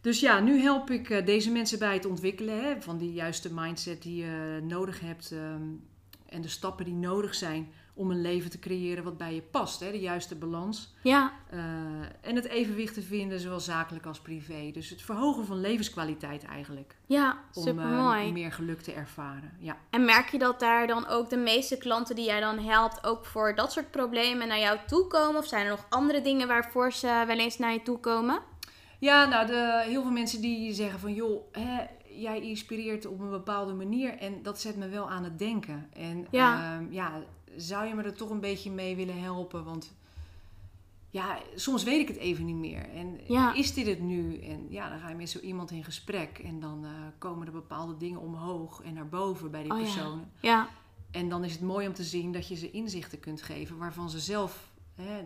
[0.00, 4.02] Dus ja, nu help ik deze mensen bij het ontwikkelen hè, van die juiste mindset
[4.02, 5.30] die je nodig hebt.
[5.30, 5.80] Um,
[6.28, 9.80] en de stappen die nodig zijn om een leven te creëren wat bij je past.
[9.80, 9.90] Hè?
[9.90, 10.94] De juiste balans.
[11.02, 11.32] Ja.
[11.54, 11.60] Uh,
[12.20, 14.70] en het evenwicht te vinden, zowel zakelijk als privé.
[14.72, 16.96] Dus het verhogen van levenskwaliteit eigenlijk.
[17.06, 18.20] Ja, supermooi.
[18.20, 19.52] Om uh, meer geluk te ervaren.
[19.58, 19.76] Ja.
[19.90, 23.06] En merk je dat daar dan ook de meeste klanten die jij dan helpt...
[23.06, 25.40] ook voor dat soort problemen naar jou toe komen?
[25.40, 28.38] Of zijn er nog andere dingen waarvoor ze wel eens naar je toe komen?
[28.98, 31.14] Ja, nou, de, heel veel mensen die zeggen van...
[31.14, 34.18] joh, hè, jij inspireert op een bepaalde manier...
[34.18, 35.88] en dat zet me wel aan het denken.
[35.92, 37.12] En ja, uh, ja
[37.58, 39.64] zou je me er toch een beetje mee willen helpen?
[39.64, 39.92] Want
[41.10, 42.88] ja, soms weet ik het even niet meer.
[42.90, 43.54] En ja.
[43.54, 44.38] is dit het nu?
[44.38, 46.38] En ja, dan ga je met zo iemand in gesprek.
[46.38, 50.30] En dan uh, komen er bepaalde dingen omhoog en naar boven bij die oh, personen.
[50.40, 50.50] Ja.
[50.50, 50.68] ja.
[51.10, 54.10] En dan is het mooi om te zien dat je ze inzichten kunt geven waarvan
[54.10, 55.24] ze zelf hè,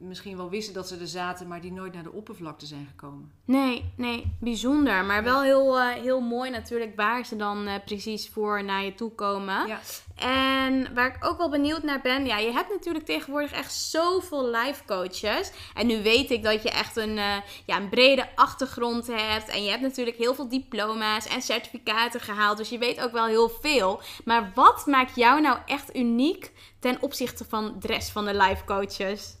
[0.00, 3.32] misschien wel wisten dat ze er zaten, maar die nooit naar de oppervlakte zijn gekomen.
[3.44, 5.04] Nee, nee, bijzonder.
[5.04, 8.94] Maar wel heel, uh, heel mooi natuurlijk waar ze dan uh, precies voor naar je
[8.94, 9.66] toe komen.
[9.66, 9.80] Ja.
[10.14, 14.50] En waar ik ook wel benieuwd naar ben, ja, je hebt natuurlijk tegenwoordig echt zoveel
[14.50, 15.52] life coaches.
[15.74, 17.36] En nu weet ik dat je echt een, uh,
[17.66, 19.48] ja, een brede achtergrond hebt.
[19.48, 22.56] En je hebt natuurlijk heel veel diploma's en certificaten gehaald.
[22.56, 24.00] Dus je weet ook wel heel veel.
[24.24, 28.64] Maar wat maakt jou nou echt uniek ten opzichte van de rest van de life
[28.64, 29.38] coaches?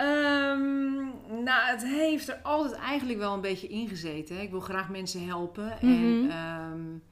[0.00, 1.12] Um,
[1.44, 4.36] nou, het heeft er altijd eigenlijk wel een beetje ingezeten.
[4.36, 4.42] Hè.
[4.42, 5.78] Ik wil graag mensen helpen.
[5.80, 6.30] Mm -hmm.
[6.30, 7.02] En, um,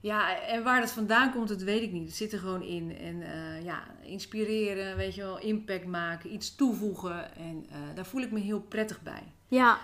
[0.00, 2.06] ja, en waar dat vandaan komt, dat weet ik niet.
[2.06, 2.96] Het zit er gewoon in.
[2.96, 7.36] En uh, ja, inspireren, weet je wel, impact maken, iets toevoegen.
[7.36, 9.22] En uh, daar voel ik me heel prettig bij.
[9.48, 9.78] Ja.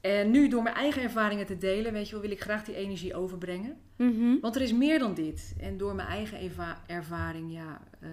[0.00, 2.74] En nu door mijn eigen ervaringen te delen, weet je wel, wil ik graag die
[2.76, 3.76] energie overbrengen.
[3.96, 4.40] Mm -hmm.
[4.40, 5.54] Want er is meer dan dit.
[5.60, 6.38] En door mijn eigen
[6.86, 7.80] ervaring, ja...
[8.02, 8.08] Uh,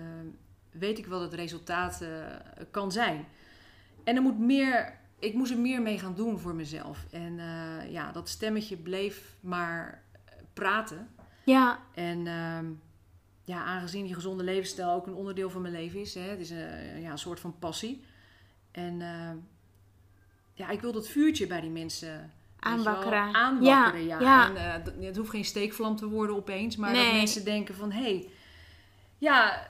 [0.80, 2.10] weet ik wel dat het resultaat uh,
[2.72, 3.26] kan zijn.
[4.04, 7.06] En er moet meer, ik moest er meer mee gaan doen voor mezelf.
[7.12, 10.04] En uh, ja, dat stemmetje bleef maar
[10.54, 11.10] praten.
[11.44, 11.80] Ja.
[11.94, 12.60] En uh,
[13.44, 16.50] ja, aangezien die gezonde levensstijl ook een onderdeel van mijn leven is, hè, het is
[16.50, 18.04] een, ja, een soort van passie.
[18.72, 19.32] En uh,
[20.54, 23.34] ja, ik wil dat vuurtje bij die mensen aanwakkeren.
[23.34, 24.20] aanwakkeren, ja.
[24.20, 24.52] ja.
[24.56, 24.84] ja.
[24.84, 27.06] En, het hoeft geen steekvlam te worden opeens, maar nee.
[27.06, 28.30] dat mensen denken van, hé, hey,
[29.18, 29.68] ja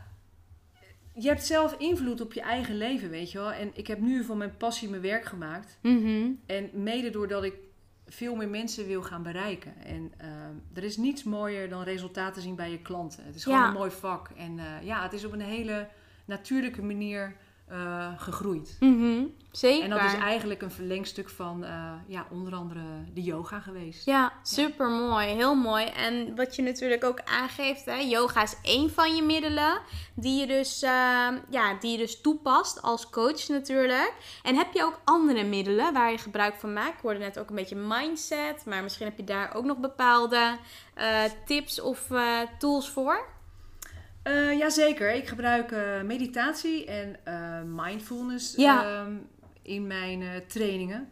[1.19, 3.51] je hebt zelf invloed op je eigen leven, weet je wel.
[3.51, 5.77] En ik heb nu van mijn passie mijn werk gemaakt.
[5.81, 6.39] Mm -hmm.
[6.45, 7.53] En mede doordat ik
[8.05, 9.73] veel meer mensen wil gaan bereiken.
[9.85, 10.27] En uh,
[10.77, 13.25] er is niets mooier dan resultaten zien bij je klanten.
[13.25, 13.67] Het is gewoon ja.
[13.67, 14.29] een mooi vak.
[14.29, 15.87] En uh, ja, het is op een hele
[16.25, 17.35] natuurlijke manier
[17.67, 18.77] eh, gegroeid.
[18.79, 19.23] Mhm,
[19.57, 19.83] Zeker.
[19.83, 22.81] En dat is eigenlijk een verlengstuk van eh, ja, onder andere
[23.13, 24.05] de yoga geweest.
[24.05, 25.27] Ja, super mooi.
[25.27, 25.85] Heel mooi.
[25.85, 29.79] En wat je natuurlijk ook aangeeft, hè, yoga is één van je middelen
[30.13, 34.13] die je, dus, eh, ja, die je dus toepast als coach natuurlijk.
[34.43, 36.93] En heb je ook andere middelen waar je gebruik van maakt?
[36.93, 40.57] Ik hoorde net ook een beetje mindset, maar misschien heb je daar ook nog bepaalde
[40.93, 42.07] eh, tips of
[42.59, 43.35] tools voor?
[44.27, 48.83] Eh, Jazeker, ik gebruik eh, meditatie en eh, mindfulness Ja.
[49.01, 49.15] ehm,
[49.61, 51.09] in mijn trainingen.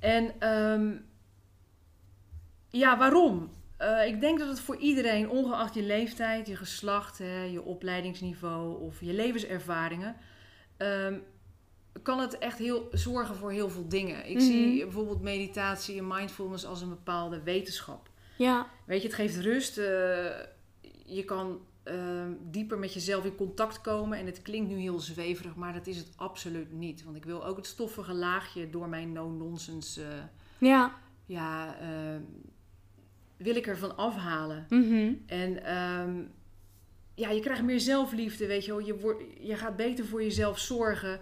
[0.00, 0.96] En ehm,
[2.70, 3.56] ja, waarom?
[4.06, 9.00] Ik denk dat het voor iedereen, ongeacht je leeftijd, je geslacht, hè, je opleidingsniveau of
[9.00, 10.16] je levenservaringen,
[10.76, 11.18] ehm,
[12.02, 14.26] kan het echt heel zorgen voor heel veel dingen.
[14.28, 14.44] Ik Mhm.
[14.44, 18.10] zie bijvoorbeeld meditatie en mindfulness als een bepaalde wetenschap.
[18.36, 19.74] Ja, Weet je, het geeft rust.
[21.04, 24.18] je kan ehm, dieper met jezelf in contact komen.
[24.18, 27.04] En het klinkt nu heel zweverig, maar dat is het absoluut niet.
[27.04, 30.02] Want ik wil ook het stoffige laagje door mijn no-nonsense...
[30.02, 30.94] eh, ja.
[31.26, 32.22] ja, ehm,
[33.36, 34.66] wil ik ervan afhalen.
[34.68, 35.12] Mhm.
[35.26, 36.22] En ehm,
[37.14, 38.80] ja, je krijgt meer zelfliefde, weet je wel.
[38.86, 41.20] Je, wordt, je gaat beter voor jezelf zorgen.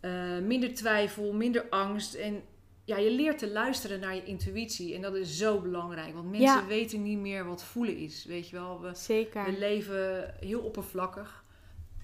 [0.00, 2.14] eh, minder twijfel, minder angst.
[2.14, 2.42] En
[2.84, 4.94] ja, je leert te luisteren naar je intuïtie.
[4.94, 6.14] En dat is zo belangrijk.
[6.14, 6.66] Want mensen Ja.
[6.66, 8.24] weten niet meer wat voelen is.
[8.24, 9.44] Weet je wel, we, Zeker.
[9.44, 11.44] we leven heel oppervlakkig.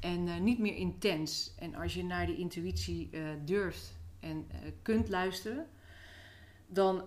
[0.01, 1.55] En eh, niet meer intens.
[1.59, 5.67] En als je naar die intuïtie eh, durft en eh, kunt luisteren...
[6.71, 7.03] Dan,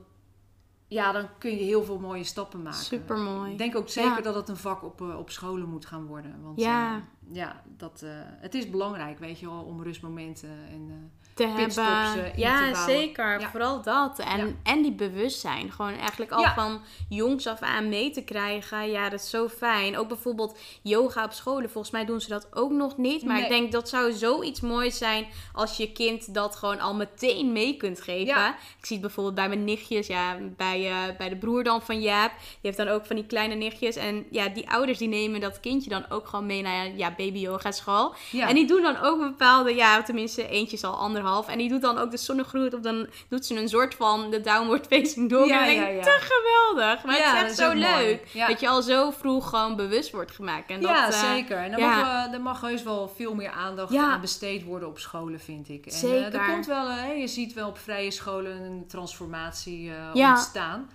[0.88, 2.80] ja, dan kun je heel veel mooie stappen maken.
[2.80, 3.52] Supermooi.
[3.52, 4.22] Ik denk ook zeker Ja.
[4.22, 6.42] dat het een vak op, op scholen moet gaan worden.
[6.42, 6.96] Want Ja.
[6.96, 12.32] ja, ja dat, het is belangrijk, weet je wel, om rustmomenten en te hebben.
[12.36, 13.40] ja, te zeker.
[13.40, 13.50] Ja.
[13.50, 14.20] Vooral dat.
[14.20, 14.54] En, Ja.
[14.64, 15.72] en die bewustzijn.
[15.72, 16.54] Gewoon eigenlijk al Ja.
[16.54, 18.90] van jongs af aan mee te krijgen.
[18.92, 19.98] Ja, dat is zo fijn.
[19.98, 21.70] Ook bijvoorbeeld yoga op scholen.
[21.70, 23.24] Volgens mij doen ze dat ook nog niet.
[23.26, 23.44] Maar Nee.
[23.44, 27.78] ik denk dat zou zoiets moois zijn als je kind dat gewoon al meteen mee
[27.78, 28.48] kunt geven.
[28.80, 30.08] Ik zie het bijvoorbeeld bij mijn nichtjes.
[30.08, 32.32] Ja, bij, eh, bij de broer dan van Jaap.
[32.40, 33.96] Die heeft dan ook van die kleine nichtjes.
[33.96, 37.40] En ja, die ouders die nemen dat kindje dan ook gewoon mee naar ja, baby
[37.40, 38.14] yoga school.
[38.32, 40.94] En die doen dan ook bepaalde, ja, tenminste eentje is al
[41.26, 41.48] anderhalf.
[41.48, 42.74] En die doet dan ook de zonnegroet.
[42.74, 45.48] Of dan doet ze een soort van de downward facing dog.
[45.48, 46.02] Ja, en ik denk, ja, ja.
[46.02, 47.04] te geweldig.
[47.04, 48.28] Maar Ja, het is echt zo leuk.
[48.34, 48.48] Ja.
[48.48, 50.70] Dat je al zo vroeg gewoon bewust wordt gemaakt.
[50.70, 51.58] En ja, dat, eh, zeker.
[51.58, 51.88] En ja.
[51.88, 54.12] mag, wel- daar mag heus wel veel meer aandacht Ja.
[54.12, 55.86] aan besteed worden op scholen, vind ik.
[55.86, 56.34] En, eh, Zeker.
[56.40, 60.30] er komt wel, eh, je ziet wel op vrije scholen een transformatie eh, Ja.
[60.30, 60.90] ontstaan.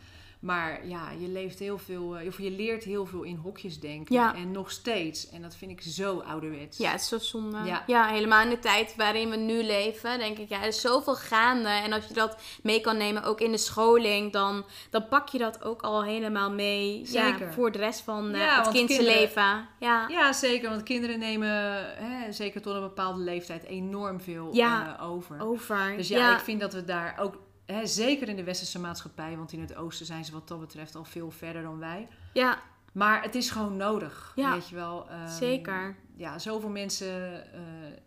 [0.46, 4.14] Maar ja, je leeft heel veel, eh, of je leert heel veel in hokjes denken.
[4.14, 4.34] Ja.
[4.34, 5.30] En nog steeds.
[5.30, 6.78] En dat vind ik zo ouderwets.
[6.78, 7.58] Ja, het is zo zonde.
[7.64, 7.82] Ja.
[7.86, 8.06] Ja.
[8.06, 11.68] helemaal in de tijd waarin we nu leven, denk ik, ja, er is zoveel gaande.
[11.68, 15.38] En als je dat mee kan nemen, ook in de scholing, dan, dan pak je
[15.38, 16.98] dat ook al helemaal mee.
[16.98, 17.52] Ja, Zeker.
[17.52, 19.68] voor de rest van eh, Ja, het want kindse kinderen- leven.
[19.80, 20.04] Ja.
[20.08, 20.68] Ja, zeker.
[20.70, 21.48] Want kinderen nemen,
[21.96, 25.40] hè, zeker tot een bepaalde leeftijd, enorm veel eh, over.
[25.40, 25.94] over.
[25.96, 29.52] Dus ja, ik vind dat we daar ook, hè, zeker in de westerse maatschappij, want
[29.52, 32.08] in het oosten zijn ze wat dat betreft al veel verder dan wij.
[32.32, 35.08] ja, Maar het is gewoon nodig, Ja, weet je wel.
[35.08, 35.96] Ehm, zeker.
[36.16, 37.60] Ja, zoveel mensen eh,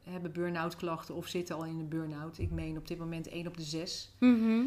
[0.03, 2.37] hebben burn-out klachten of zitten al in een burn-out.
[2.37, 4.11] Ik meen op dit moment 1 op de 6.
[4.19, 4.61] Mhm.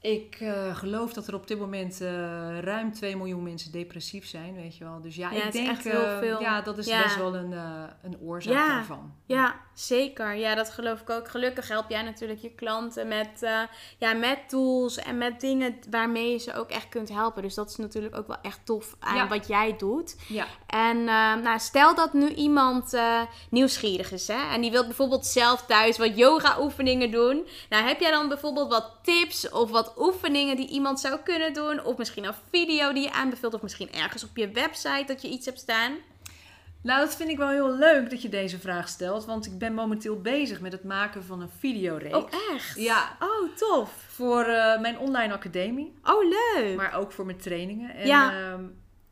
[0.00, 2.08] Ik eh, geloof dat er op dit moment eh,
[2.60, 5.00] ruim 2 miljoen mensen depressief zijn, weet je wel.
[5.00, 6.40] Dus ja, Ja, ik denk, echt heel eh, veel.
[6.40, 7.02] ja, dat is Ja.
[7.02, 7.52] best wel een,
[8.02, 8.68] een oorzaak Ja.
[8.68, 9.12] daarvan.
[9.26, 10.34] Ja, zeker.
[10.34, 11.28] Ja, dat geloof ik ook.
[11.28, 13.28] Gelukkig help jij natuurlijk je klanten met,
[13.98, 17.42] ja, met tools en met dingen waarmee je ze ook echt kunt helpen.
[17.42, 20.16] Dus dat is natuurlijk ook wel echt tof aan wat jij doet.
[20.28, 20.46] Ja.
[20.66, 21.04] En
[21.42, 22.98] nou, stel dat nu iemand
[23.50, 27.46] nieuwsgierig is hè, en die wil bijvoorbeeld zelf thuis wat yoga oefeningen doen.
[27.68, 31.84] Nou, heb jij dan bijvoorbeeld wat tips of wat oefeningen die iemand zou kunnen doen?
[31.84, 35.28] Of misschien een video die je aanbeveelt of misschien ergens op je website dat je
[35.28, 35.92] iets hebt staan?
[36.82, 39.24] Nou, dat vind ik wel heel leuk dat je deze vraag stelt.
[39.24, 42.16] Want ik ben momenteel bezig met het maken van een videoreeks.
[42.16, 42.72] Oh, echt?
[42.76, 43.16] Ja.
[43.20, 43.90] Oh, tof.
[44.08, 45.94] Voor eh, mijn online academie.
[46.04, 46.24] Oh,
[46.54, 46.76] leuk.
[46.76, 47.94] Maar ook voor mijn trainingen.
[47.94, 48.32] En, Ja.
[48.32, 48.64] ehm,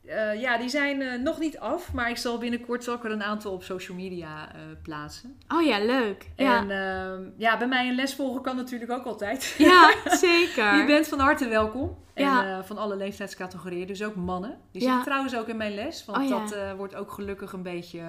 [0.06, 1.92] eh, ja, die zijn eh, nog niet af.
[1.92, 5.38] Maar ik zal binnenkort zal ik er een aantal op social media eh, plaatsen.
[5.54, 6.30] Oh ja, leuk.
[6.36, 9.54] Ja, En ehm, ja, bij mij een les volgen kan natuurlijk ook altijd.
[9.58, 9.90] ja
[10.28, 10.76] zeker.
[10.76, 11.96] Je bent van harte welkom.
[12.14, 12.46] Ja.
[12.46, 13.86] En van alle leeftijdscategorieën.
[13.86, 14.58] Dus ook mannen.
[14.72, 14.86] Die Ja.
[14.86, 16.04] zitten trouwens ook in mijn les.
[16.04, 16.38] Want Oh ja.
[16.38, 18.00] dat wordt ook gelukkig een beetje...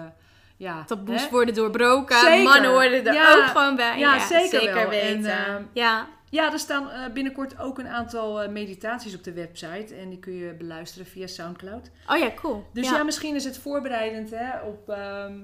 [0.57, 1.29] ja, Taboes hè?
[1.29, 2.19] worden doorbroken.
[2.19, 2.43] Zeker.
[2.43, 3.99] Mannen worden er ook gewoon bij.
[3.99, 4.89] Ja, zeker wel.
[4.89, 5.45] weten.
[5.45, 6.07] En, ja.
[6.29, 9.95] Ja, er staan eh, binnenkort ook een aantal eh, meditaties op de website.
[9.95, 11.91] En die kun je beluisteren via Soundcloud.
[12.07, 12.65] Oh ja, cool.
[12.73, 12.95] Dus ja.
[12.95, 15.39] ja, misschien is het voorbereidend hè, op ehm,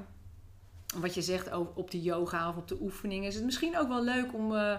[0.95, 3.27] wat je zegt op, op de yoga of op de oefeningen.
[3.27, 4.55] Is het misschien ook wel leuk om...
[4.55, 4.75] eh,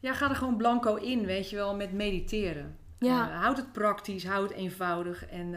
[0.00, 2.76] ja, ga er gewoon blanco in, weet je wel, met mediteren.
[2.98, 3.30] Ja.
[3.30, 5.26] Houd het praktisch, houd het eenvoudig.
[5.26, 5.54] En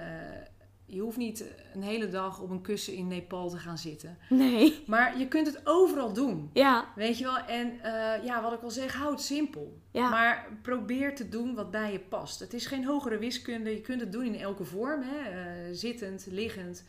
[0.85, 4.17] je hoeft niet een hele dag op een kussen in Nepal te gaan zitten.
[4.29, 4.83] Nee.
[4.87, 6.49] Maar je kunt het overal doen.
[6.53, 6.85] Ja.
[6.95, 7.37] Weet je wel?
[7.37, 9.79] En eh, ja, wat ik al zeg, houd het simpel.
[9.91, 10.09] Ja.
[10.09, 12.39] Maar probeer te doen wat bij je past.
[12.39, 13.69] Het is geen hogere wiskunde.
[13.69, 15.01] Je kunt het doen in elke vorm.
[15.01, 15.29] Hè?
[15.29, 16.83] Eh, zittend, liggend.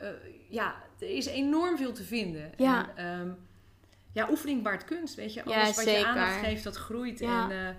[0.00, 0.08] Eh,
[0.48, 2.52] ja, er is enorm veel te vinden.
[2.56, 2.94] Ja.
[2.94, 3.30] En, ehm,
[4.12, 5.14] ja, oefening baart kunst.
[5.14, 7.18] Weet je, Ja, alles wat je aandacht geeft, dat groeit.
[7.18, 7.50] Ja.
[7.50, 7.76] En,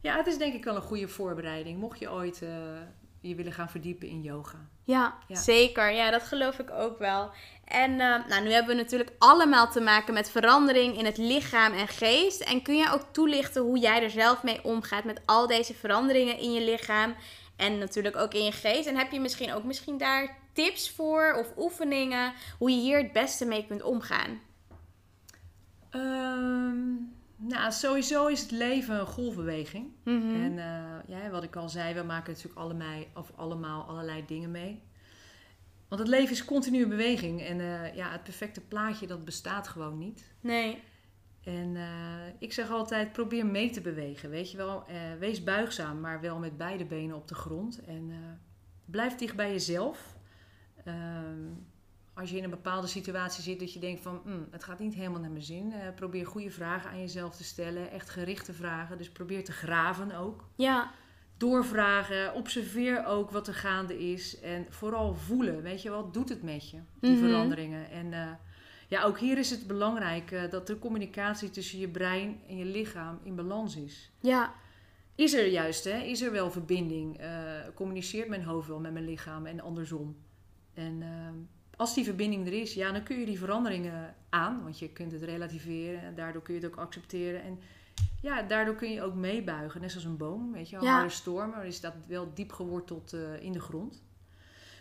[0.00, 1.78] ja, het is denk ik wel een goede voorbereiding.
[1.78, 2.42] Mocht je ooit
[3.22, 4.58] je willen gaan verdiepen in yoga.
[4.84, 5.36] Ja, Ja.
[5.36, 5.90] zeker.
[5.92, 7.30] Ja, dat geloof ik ook wel.
[7.64, 11.72] En eh, nou, nu hebben we natuurlijk allemaal te maken met verandering in het lichaam
[11.72, 12.40] en geest.
[12.40, 16.38] En kun je ook toelichten hoe jij er zelf mee omgaat met al deze veranderingen
[16.38, 17.14] in je lichaam
[17.56, 18.86] en natuurlijk ook in je geest?
[18.86, 23.12] En heb je misschien ook misschien daar tips voor of oefeningen hoe je hier het
[23.12, 24.40] beste mee kunt omgaan?
[25.90, 26.94] Ehm,
[27.42, 29.86] nou, sowieso is het leven een golfbeweging.
[30.04, 30.42] Mhm.
[30.42, 34.50] En eh, ja, wat ik al zei, we maken natuurlijk allemaal, of allemaal allerlei dingen
[34.50, 34.82] mee.
[35.88, 37.42] Want het leven is continue beweging.
[37.42, 40.34] En eh, ja, het perfecte plaatje, dat bestaat gewoon niet.
[40.40, 40.82] Nee.
[41.44, 44.30] En eh, ik zeg altijd, probeer mee te bewegen.
[44.30, 44.84] Weet je wel,
[45.18, 47.84] wees buigzaam, maar wel met beide benen op de grond.
[47.84, 48.12] En
[48.84, 50.16] blijf dicht bij jezelf.
[50.84, 51.48] Ehm,
[52.14, 54.94] als je in een bepaalde situatie zit dat je denkt van, "Hmm, het gaat niet
[54.94, 55.72] helemaal naar mijn zin.
[55.72, 57.90] eh, probeer goede vragen aan jezelf te stellen.
[57.90, 58.98] Echt gerichte vragen.
[58.98, 60.90] Dus probeer te graven ook Ja.
[61.36, 62.34] doorvragen.
[62.34, 64.40] Observeer ook wat er gaande is.
[64.40, 65.62] En vooral voelen.
[65.62, 67.24] Weet je, wat doet het met je, die Mhm.
[67.26, 67.90] veranderingen?
[67.90, 68.30] En eh,
[68.88, 72.64] ja, ook hier is het belangrijk eh, dat de communicatie tussen je brein en je
[72.64, 74.10] lichaam in balans is.
[74.20, 74.54] Ja.
[75.14, 75.98] Is er juist, hè?
[75.98, 77.20] Is er wel verbinding?
[77.74, 80.16] Communiceert mijn hoofd wel met mijn lichaam en andersom?
[80.74, 81.34] En ehm,
[81.82, 84.62] als die verbinding er is, ja, dan kun je die veranderingen aan.
[84.62, 87.42] Want je kunt het relativeren en daardoor kun je het ook accepteren.
[87.42, 87.60] En
[88.22, 90.52] ja, daardoor kun je ook meebuigen, net zoals een boom.
[90.52, 90.92] Weet je, een Ja.
[90.94, 94.02] harde storm, maar is dat wel diep geworteld eh, in de grond.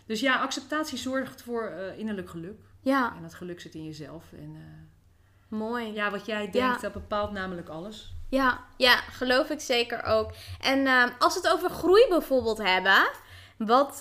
[0.05, 2.59] Dus ja, acceptatie zorgt voor eh, innerlijk geluk.
[2.81, 3.13] Ja.
[3.15, 4.23] En dat geluk zit in jezelf.
[4.31, 5.93] En eh, Mooi.
[5.93, 6.77] ja, wat jij denkt, Ja.
[6.77, 8.13] dat bepaalt namelijk alles.
[8.29, 10.33] Ja, ja, geloof ik zeker ook.
[10.59, 10.87] En
[11.19, 13.09] als we het over groei bijvoorbeeld hebben,
[13.57, 13.95] wat,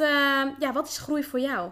[0.58, 1.70] ja, wat is groei voor jou?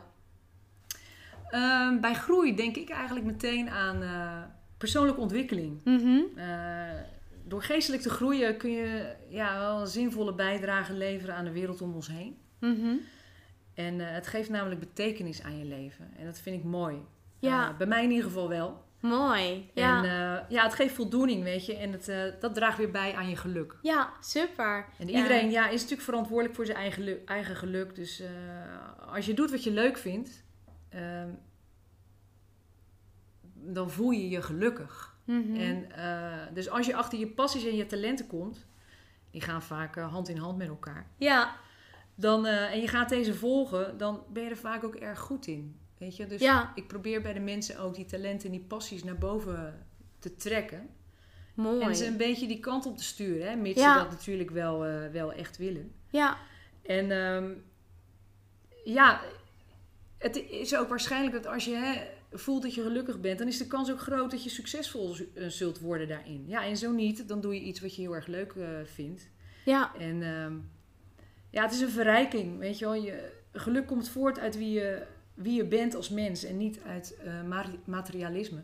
[1.51, 4.43] Ehm, bij groei denk ik eigenlijk meteen aan eh,
[4.79, 5.81] persoonlijke ontwikkeling.
[5.85, 6.21] Mhm.
[6.37, 6.47] Eh,
[7.45, 11.83] door geestelijk te groeien kun je ja, wel een zinvolle bijdrage leveren aan de wereld
[11.83, 12.39] om ons heen.
[12.61, 12.95] Mhm.
[13.75, 16.11] En eh, het geeft namelijk betekenis aan je leven.
[16.19, 16.97] En dat vind ik mooi.
[17.39, 17.75] Ja.
[17.79, 18.87] Bij mij in ieder geval wel.
[19.01, 19.71] Mooi.
[19.75, 20.05] Ja.
[20.05, 21.77] En ja, het geeft voldoening, weet je.
[21.77, 23.77] En het, dat draagt weer bij aan je geluk.
[23.83, 24.87] ja, super.
[24.99, 27.95] En iedereen ja, is natuurlijk verantwoordelijk voor zijn eigen, eigen geluk.
[27.95, 28.23] Dus
[29.13, 30.43] als je doet wat je leuk vindt,
[30.89, 31.29] ehm,
[33.55, 35.17] dan voel je je gelukkig.
[35.25, 35.55] Mhm.
[35.57, 38.67] En, eh, dus als je achter je passies en je talenten komt,
[39.31, 41.07] die gaan vaak eh, hand in hand met elkaar.
[41.17, 41.57] Ja,
[42.15, 45.47] Dan, eh, en je gaat deze volgen, dan ben je er vaak ook erg goed
[45.47, 45.77] in.
[45.99, 46.27] Weet je?
[46.27, 46.73] Dus Ja.
[46.75, 49.87] ik probeer bij de mensen ook die talenten en die passies naar boven
[50.19, 50.89] te trekken.
[51.55, 51.81] mooi.
[51.81, 53.57] En ze een beetje die kant op te sturen, hè?
[53.57, 53.93] mits Ja.
[53.93, 54.79] ze dat natuurlijk wel,
[55.13, 55.93] wel echt willen.
[56.11, 56.37] Ja,
[56.83, 57.51] En ehm,
[58.85, 59.21] ja,
[60.19, 62.03] het is ook waarschijnlijk dat als je hè,
[62.33, 65.47] voelt dat je gelukkig bent, dan is de kans ook groot dat je succesvol eh,
[65.47, 66.45] zult worden daarin.
[66.47, 69.29] Ja, en zo niet, dan doe je iets wat je heel erg leuk eh, vindt.
[69.65, 70.53] ja, En ehm,
[71.51, 72.95] ja, het is een verrijking, weet je wel.
[72.95, 75.03] Je, geluk komt voort uit wie je,
[75.35, 78.63] wie je bent als mens en niet uit eh, materialisme.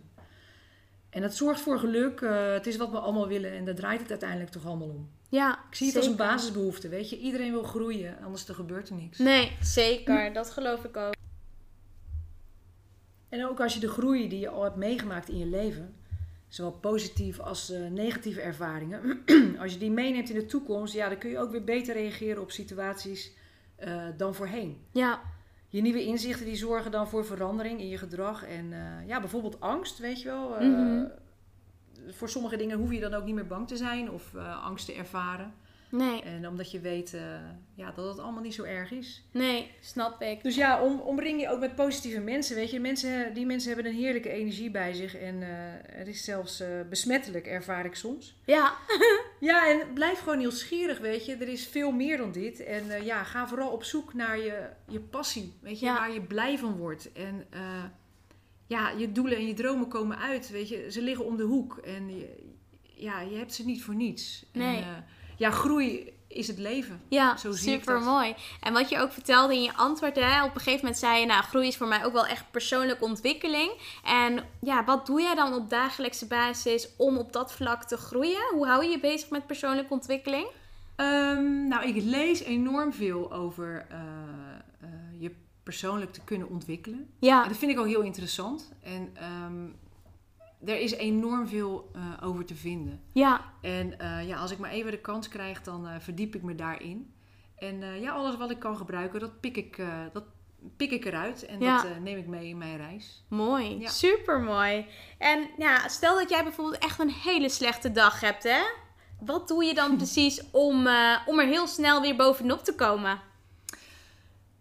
[1.10, 2.20] En dat zorgt voor geluk.
[2.54, 5.10] het is wat we allemaal willen en daar draait het uiteindelijk toch allemaal om.
[5.28, 5.58] ja.
[5.70, 7.18] Ik zie het als een basisbehoefte, weet je.
[7.18, 9.18] Iedereen wil groeien, anders er gebeurt er niks.
[9.18, 10.32] Nee, zeker.
[10.32, 11.14] Dat geloof ik ook.
[13.34, 15.94] En ook als je de groei die je al hebt meegemaakt in je leven,
[16.48, 19.22] zowel positieve als eh, negatieve ervaringen,
[19.62, 22.42] als je die meeneemt in de toekomst, ja, dan kun je ook weer beter reageren
[22.42, 23.32] op situaties
[23.76, 24.78] eh, dan voorheen.
[24.90, 25.20] Ja,
[25.68, 28.44] Je nieuwe inzichten die zorgen dan voor verandering in je gedrag.
[28.44, 30.48] En eh, ja, bijvoorbeeld angst, weet je wel.
[30.60, 31.06] Mhm.
[32.08, 34.94] Voor sommige dingen hoef je dan ook niet meer bang te zijn of angst te
[34.94, 35.54] ervaren.
[35.96, 37.20] Nee, En omdat je weet eh,
[37.74, 39.22] ja, dat het allemaal niet zo erg is.
[39.30, 40.42] nee, snap ik.
[40.42, 42.56] Dus ja, om, omring je ook met positieve mensen.
[42.56, 45.16] Weet je, mensen, die mensen hebben een heerlijke energie bij zich.
[45.16, 45.48] En eh,
[45.98, 48.36] het is zelfs eh, besmettelijk, ervaar ik soms.
[48.44, 48.72] Ja,
[49.40, 51.34] Ja, en blijf gewoon nieuwsgierig, weet je.
[51.34, 52.64] Er is veel meer dan dit.
[52.64, 55.52] En eh, ja, ga vooral op zoek naar je, je passie.
[55.60, 55.98] Weet je, Ja.
[55.98, 57.12] waar je blij van wordt.
[57.12, 57.84] En eh,
[58.66, 60.90] ja, je doelen en je dromen komen uit, weet je.
[60.90, 61.76] Ze liggen om de hoek.
[61.76, 62.36] En je,
[62.94, 64.44] ja, je hebt ze niet voor niets.
[64.52, 64.76] Nee.
[64.76, 64.88] En, eh,
[65.36, 67.00] ja, groei is het leven.
[67.08, 68.34] Ja, Zo zie ik super mooi.
[68.60, 71.26] En wat je ook vertelde in je antwoord, hè, op een gegeven moment zei je,
[71.26, 73.70] nou, groei is voor mij ook wel echt persoonlijke ontwikkeling.
[74.04, 78.42] En ja, wat doe jij dan op dagelijkse basis om op dat vlak te groeien?
[78.52, 80.46] Hoe hou je je bezig met persoonlijke ontwikkeling?
[80.96, 83.98] Ehm, nou, ik lees enorm veel over eh,
[85.22, 85.30] eh,
[85.62, 86.98] persoonlijk te kunnen ontwikkelen.
[86.98, 87.48] En Ja.
[87.48, 88.72] dat vind ik ook heel interessant.
[88.82, 89.66] En ehm,
[90.66, 93.00] er is enorm veel eh, over te vinden.
[93.12, 93.40] Ja.
[93.60, 96.54] En eh, ja, als ik maar even de kans krijg, dan eh, verdiep ik me
[96.54, 97.14] daarin.
[97.56, 100.24] En ja, alles wat ik kan gebruiken, dat pik ik, dat
[100.76, 101.46] pik ik eruit.
[101.46, 101.82] En Ja.
[101.82, 103.24] dat neem ik mee in mijn reis.
[103.28, 103.88] Mooi, Ja.
[103.88, 104.86] super mooi.
[105.18, 108.60] En ja, stel dat jij bijvoorbeeld echt een hele slechte dag hebt, hè?
[109.20, 110.76] Wat doe je dan precies om,
[111.26, 113.20] om er heel snel weer bovenop te komen?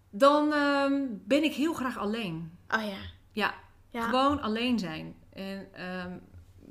[0.09, 2.57] Dan ehm, ben ik heel graag alleen.
[2.69, 2.97] Oh ja.
[3.31, 3.53] Ja,
[3.89, 4.01] Ja.
[4.01, 5.15] gewoon alleen zijn.
[5.33, 6.11] En ehm,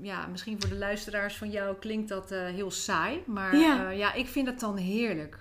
[0.00, 3.22] ja, misschien voor de luisteraars van jou klinkt dat eh, heel saai.
[3.26, 3.74] Maar Ja.
[3.82, 5.38] ja, ja ik vind het dan heerlijk.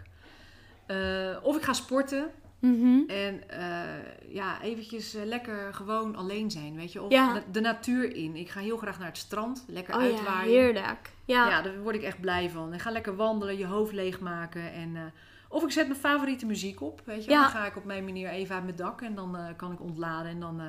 [0.85, 2.31] Eh, of ik ga sporten.
[2.59, 2.99] Mhm.
[3.09, 7.01] En eh, ja, eventjes eh, lekker gewoon alleen zijn, weet je.
[7.01, 7.33] Of Ja.
[7.33, 8.35] de, de natuur in.
[8.35, 10.49] Ik ga heel graag naar het strand, lekker Oh ja, uitwaaien.
[10.51, 11.09] heerlijk.
[11.25, 11.49] Ja.
[11.49, 11.61] Ja.
[11.61, 12.73] daar word ik echt blij van.
[12.73, 14.73] En ga lekker wandelen, je hoofd leegmaken.
[14.73, 15.01] En, eh,
[15.49, 17.29] of ik zet mijn favoriete muziek op, weet je.
[17.31, 17.41] Ja.
[17.41, 19.81] Dan ga ik op mijn manier even uit mijn dak en dan eh, kan ik
[19.81, 20.31] ontladen.
[20.31, 20.65] En dan, eh,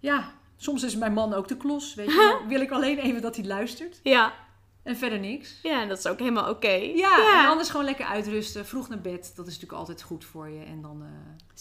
[0.00, 0.24] ja,
[0.56, 2.36] soms is mijn man ook de klos, weet je.
[2.40, 4.00] Dan wil ik alleen even dat hij luistert.
[4.02, 4.32] ja.
[4.86, 5.54] En verder niks.
[5.62, 6.72] Ja, dat is ook helemaal oké.
[6.94, 9.32] Ja, en anders gewoon lekker uitrusten, vroeg naar bed.
[9.36, 10.64] Dat is natuurlijk altijd goed voor je.
[10.64, 11.08] En dan, eh,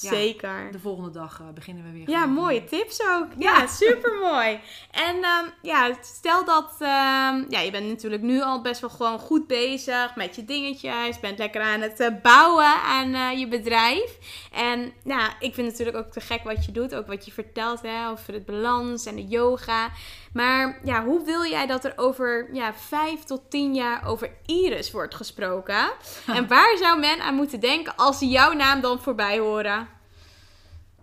[0.01, 0.71] ja, Zeker.
[0.71, 2.09] de volgende dag eh, beginnen we weer.
[2.09, 2.69] Ja, mooie weer.
[2.69, 3.27] tips ook.
[3.37, 3.67] Ja, Ja.
[3.67, 4.59] super mooi.
[4.91, 9.19] En ehm, ja, stel dat ehm, ja, je bent natuurlijk nu al best wel gewoon
[9.19, 11.19] goed bezig met je dingetjes.
[11.19, 14.17] Bent lekker aan het eh, bouwen aan je bedrijf.
[14.51, 16.95] En ja, ik vind natuurlijk ook te gek wat je doet.
[16.95, 19.89] Ook wat je vertelt hè, over het balans en de yoga.
[20.35, 24.91] Maar ja, hoe wil jij dat er over ja, vijf tot tien jaar over Iris
[24.91, 25.91] wordt gesproken?
[26.37, 29.87] En waar zou men aan moeten denken als ze jouw naam dan voorbij horen?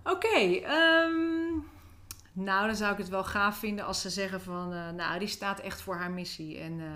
[0.04, 1.50] Oké, ehm,
[2.32, 5.28] nou dan zou ik het wel gaaf vinden als ze zeggen van, eh, nou die
[5.28, 6.58] staat echt voor haar missie.
[6.58, 6.86] En eh,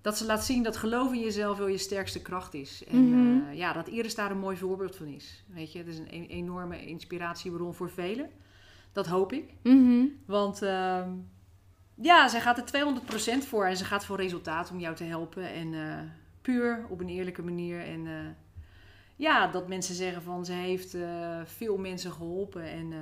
[0.00, 2.84] dat ze laat zien dat geloof in jezelf wel je sterkste kracht is.
[2.84, 3.48] En Mhm.
[3.50, 5.44] eh, ja, dat Iris daar een mooi voorbeeld van is.
[5.46, 8.30] Weet je, het is een e- enorme inspiratiebron voor velen.
[8.92, 9.44] Dat hoop ik.
[9.62, 10.04] Mhm.
[10.26, 11.08] Want ehm,
[12.02, 12.94] ja, zij gaat er
[13.42, 15.52] 200% voor en ze gaat voor resultaat om jou te helpen.
[15.52, 15.98] En eh,
[16.42, 17.80] puur op een eerlijke manier.
[17.80, 18.12] En eh,
[19.16, 22.64] ja, dat mensen zeggen van ze heeft eh, veel mensen geholpen.
[22.64, 22.92] En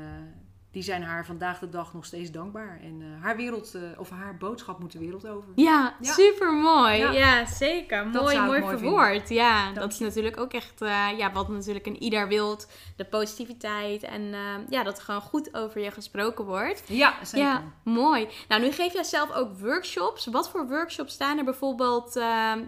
[0.73, 2.81] die zijn haar vandaag de dag nog steeds dankbaar.
[2.83, 5.49] En eh, haar wereld, eh, of haar boodschap moet de wereld over.
[5.55, 6.13] Ja, Ja.
[6.13, 6.97] super mooi.
[6.99, 7.11] Ja.
[7.11, 7.47] Ja.
[7.47, 8.07] zeker.
[8.07, 9.29] Mooi, mooi verwoord.
[9.29, 12.69] Ja, Dank dat is natuurlijk ook echt eh, ja, wat natuurlijk een ieder wilt.
[12.97, 14.35] De positiviteit en
[14.69, 16.83] ja, dat er gewoon goed over je gesproken wordt.
[16.87, 17.49] Ja, zeker.
[17.49, 18.29] Ja, mooi.
[18.49, 20.27] Nou, nu geef jij zelf ook workshops.
[20.27, 22.15] Wat voor workshops staan er bijvoorbeeld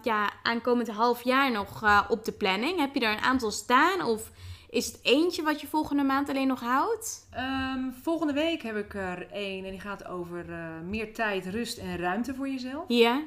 [0.02, 2.78] ja, aankomend half jaar nog op de planning?
[2.78, 4.30] Heb je er een aantal staan of
[4.72, 7.26] is het eentje wat je volgende maand alleen nog houdt?
[7.30, 11.78] Ehm, volgende week heb ik er één en die gaat over eh, meer tijd, rust
[11.78, 12.84] en ruimte voor jezelf.
[12.88, 13.22] Ja.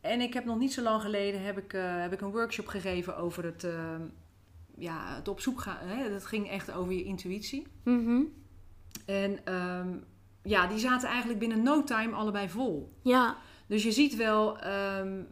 [0.00, 2.66] En ik heb nog niet zo lang geleden heb ik, eh, heb ik een workshop
[2.66, 3.94] gegeven over het, eh,
[4.76, 5.86] ja, het op zoek gaan.
[5.86, 6.10] Hè?
[6.10, 7.66] Dat ging echt over je intuïtie.
[7.84, 8.20] Mhm.
[9.06, 9.88] En ehm,
[10.42, 12.92] ja, die zaten eigenlijk binnen no time allebei vol.
[13.02, 13.36] Ja,
[13.66, 15.22] Dus je ziet wel ehm,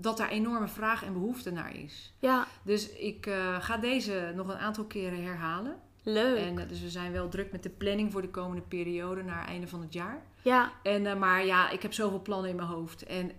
[0.00, 2.12] dat daar enorme vraag en behoefte naar is.
[2.18, 5.76] ja, Dus ik eh, ga deze nog een aantal keren herhalen.
[6.02, 6.38] leuk.
[6.38, 9.46] En, eh, dus we zijn wel druk met de planning voor de komende periode naar
[9.46, 10.22] einde van het jaar.
[10.42, 13.02] Ja, En, eh, maar ja, ik heb zoveel plannen in mijn hoofd.
[13.06, 13.32] En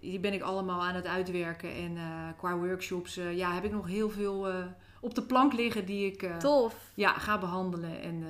[0.00, 1.74] die ben ik allemaal aan het uitwerken.
[1.74, 1.96] En
[2.36, 4.46] qua workshops ja, heb ik nog heel veel
[5.00, 6.74] op de plank liggen die ik tof.
[6.94, 8.00] ja, ga behandelen.
[8.02, 8.24] En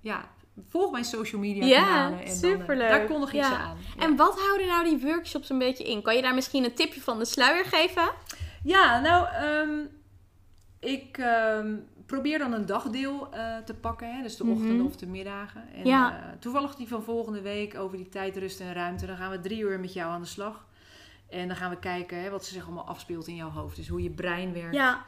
[0.00, 0.28] ja,
[0.68, 2.18] volg mijn social media Ja, kanalen.
[2.18, 2.90] En Dan, superleuk.
[2.90, 3.48] eh, daar kondig ik Ja.
[3.48, 3.76] ze aan.
[3.96, 4.02] Ja.
[4.02, 6.02] En wat houden nou die workshops een beetje in?
[6.02, 8.10] Kan je daar misschien een tipje van de sluier geven?
[8.64, 9.78] Ja, nou, ehm,
[10.80, 11.76] ik ehm,
[12.06, 14.14] probeer dan een dagdeel eh, te pakken.
[14.16, 14.22] Hè?
[14.22, 14.52] Dus de Mhm.
[14.52, 15.62] ochtenden of de middagen.
[15.74, 16.16] En Ja.
[16.18, 19.06] eh, toevallig die van volgende week over die tijd, rust en ruimte.
[19.06, 20.68] Dan gaan we drie uur met jou aan de slag.
[21.28, 23.76] En dan gaan we kijken hè, wat zich allemaal afspeelt in jouw hoofd.
[23.76, 24.74] Dus hoe je brein werkt.
[24.74, 25.04] Ja,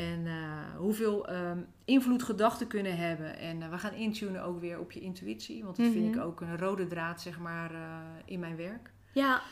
[0.00, 3.38] En eh, hoeveel ehm, invloed gedachten kunnen hebben.
[3.38, 5.64] En eh, we gaan intunen ook weer op je intuïtie.
[5.64, 6.18] Want dat vind Mhm.
[6.18, 7.80] ik ook een rode draad, zeg maar, eh,
[8.24, 8.90] in mijn werk.
[9.12, 9.42] ja,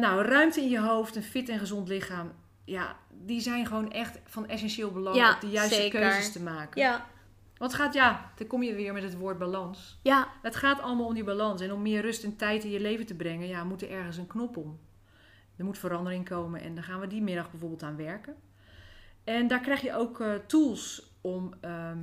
[0.00, 2.32] nou, ruimte in je hoofd, een fit en gezond lichaam.
[2.64, 6.00] Ja, die zijn gewoon echt van essentieel belang Ja, om de juiste zeker.
[6.00, 6.80] keuzes te maken.
[6.80, 7.06] ja,
[7.58, 9.98] Want het gaat, ja, dan kom je weer met het woord balans.
[10.02, 11.60] ja, Het gaat allemaal om die balans.
[11.60, 14.16] En om meer rust en tijd in je leven te brengen, ja, moet er ergens
[14.16, 14.78] een knop om.
[15.56, 18.34] Er moet verandering komen en daar gaan we die middag bijvoorbeeld aan werken.
[19.38, 21.98] En daar krijg je ook eh, tools om ehm,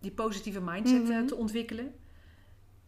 [0.00, 1.26] die positieve mindset eh, Mhm.
[1.26, 1.94] te ontwikkelen.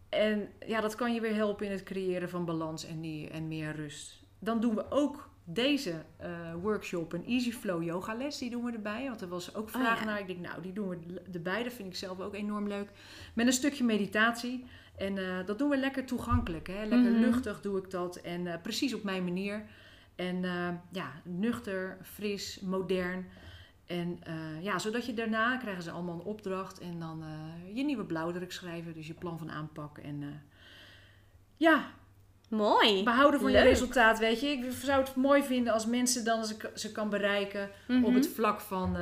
[0.09, 3.47] En ja, dat kan je weer helpen in het creëren van balans en, die, en
[3.47, 4.23] meer rust.
[4.39, 6.29] Dan doen we ook deze eh,
[6.61, 9.07] workshop, een Easy Flow yoga les, die doen we erbij.
[9.07, 10.05] Want er was ook vraag Oh ja.
[10.05, 10.19] naar.
[10.19, 11.63] Ik denk, nou, die doen we erbij.
[11.63, 12.89] Dat vind ik zelf ook enorm leuk.
[13.33, 14.65] Met een stukje meditatie.
[14.97, 16.67] En dat doen we lekker toegankelijk.
[16.67, 16.85] Hè?
[16.85, 17.19] Lekker Mhm.
[17.19, 18.15] luchtig doe ik dat.
[18.15, 19.63] En precies op mijn manier.
[20.15, 20.41] En
[20.91, 23.25] ja, nuchter, fris, modern.
[23.87, 27.83] En eh, ja, zodat je daarna krijgen ze allemaal een opdracht en dan eh, je
[27.83, 29.97] nieuwe blauwdruk schrijven, dus je plan van aanpak.
[29.97, 30.27] En eh,
[31.57, 31.85] ja,
[32.49, 33.03] Mooi.
[33.03, 33.61] behouden van Leuk.
[33.63, 34.47] je resultaat, weet je.
[34.47, 38.03] Ik zou het mooi vinden als mensen dan ze, ze kan bereiken Mhm.
[38.03, 38.97] op het vlak van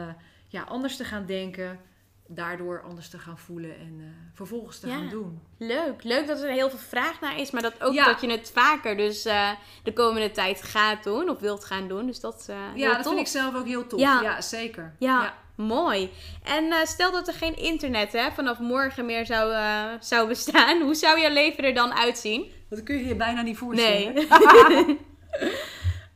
[0.47, 1.79] ja, anders te gaan denken,
[2.28, 4.05] daardoor anders te gaan voelen en eh,
[4.36, 4.93] vervolgens te Ja.
[4.95, 5.39] gaan doen.
[5.57, 6.03] Leuk.
[6.03, 8.05] Leuk dat er heel veel vraag naar is, maar dat ook Ja.
[8.05, 9.49] dat je het vaker dus eh,
[9.84, 12.05] de komende tijd gaat doen of wilt gaan doen.
[12.05, 13.07] Dus dat eh Ja, dat tof.
[13.07, 13.99] vind ik zelf ook heel tof.
[13.99, 14.21] Ja.
[14.21, 14.95] Ja, zeker.
[14.99, 16.09] Ja, mooi.
[16.43, 19.53] En stel dat er geen internet hè, vanaf morgen meer zou,
[19.99, 20.82] zou bestaan.
[20.82, 22.51] Hoe zou jouw leven er dan uitzien?
[22.69, 24.13] Dat kun je je bijna niet voorstellen.
[24.13, 24.28] Nee.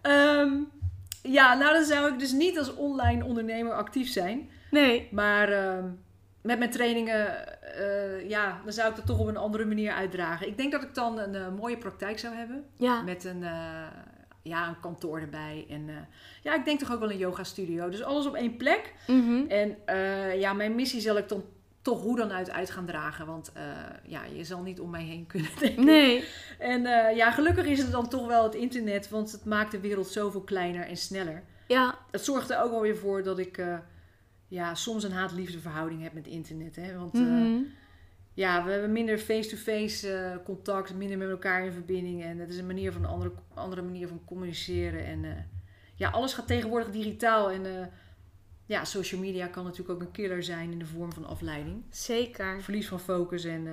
[0.01, 0.51] Ehm,
[1.23, 4.49] ja, nou dan zou ik dus niet als online ondernemer actief zijn.
[4.71, 5.07] Nee.
[5.11, 5.85] Maar ehm,
[6.41, 10.47] met mijn trainingen, eh, ja, dan zou ik dat toch op een andere manier uitdragen.
[10.47, 12.65] Ik denk dat ik dan een eh, mooie praktijk zou hebben.
[12.77, 13.01] Ja.
[13.01, 13.87] Met een, eh,
[14.41, 15.65] ja, een kantoor erbij.
[15.69, 16.07] En
[16.41, 17.89] ja, ik denk toch ook wel een yoga studio.
[17.89, 18.93] Dus alles op één plek.
[19.07, 19.45] Mhm.
[19.47, 19.77] En
[20.39, 21.43] ja, mijn missie zal ik dan
[21.81, 23.25] toch hoe dan uit, uit gaan dragen.
[23.25, 23.51] Want
[24.03, 25.85] ja, je zal niet om mij heen kunnen denken.
[25.85, 26.23] Nee.
[26.59, 26.81] En
[27.15, 29.09] ja, gelukkig is het dan toch wel het internet.
[29.09, 31.43] Want het maakt de wereld zoveel kleiner en sneller.
[31.67, 31.97] Ja.
[32.11, 33.61] Het zorgt er ook wel weer voor dat ik
[34.49, 36.75] ja, soms een haat-liefde verhouding heb met internet.
[36.75, 36.97] Hè?
[36.97, 37.61] Want eh, Mhm.
[38.33, 42.23] ja, we hebben minder face-to-face eh, contact, minder met elkaar in verbinding.
[42.23, 45.05] En het is een manier van een andere, andere manier van communiceren.
[45.05, 45.31] En eh,
[45.95, 47.51] ja, alles gaat tegenwoordig digitaal.
[47.51, 47.91] En
[48.65, 51.83] ja, social media kan natuurlijk ook een killer zijn in de vorm van afleiding.
[51.89, 52.61] Zeker.
[52.61, 53.67] Verlies van focus en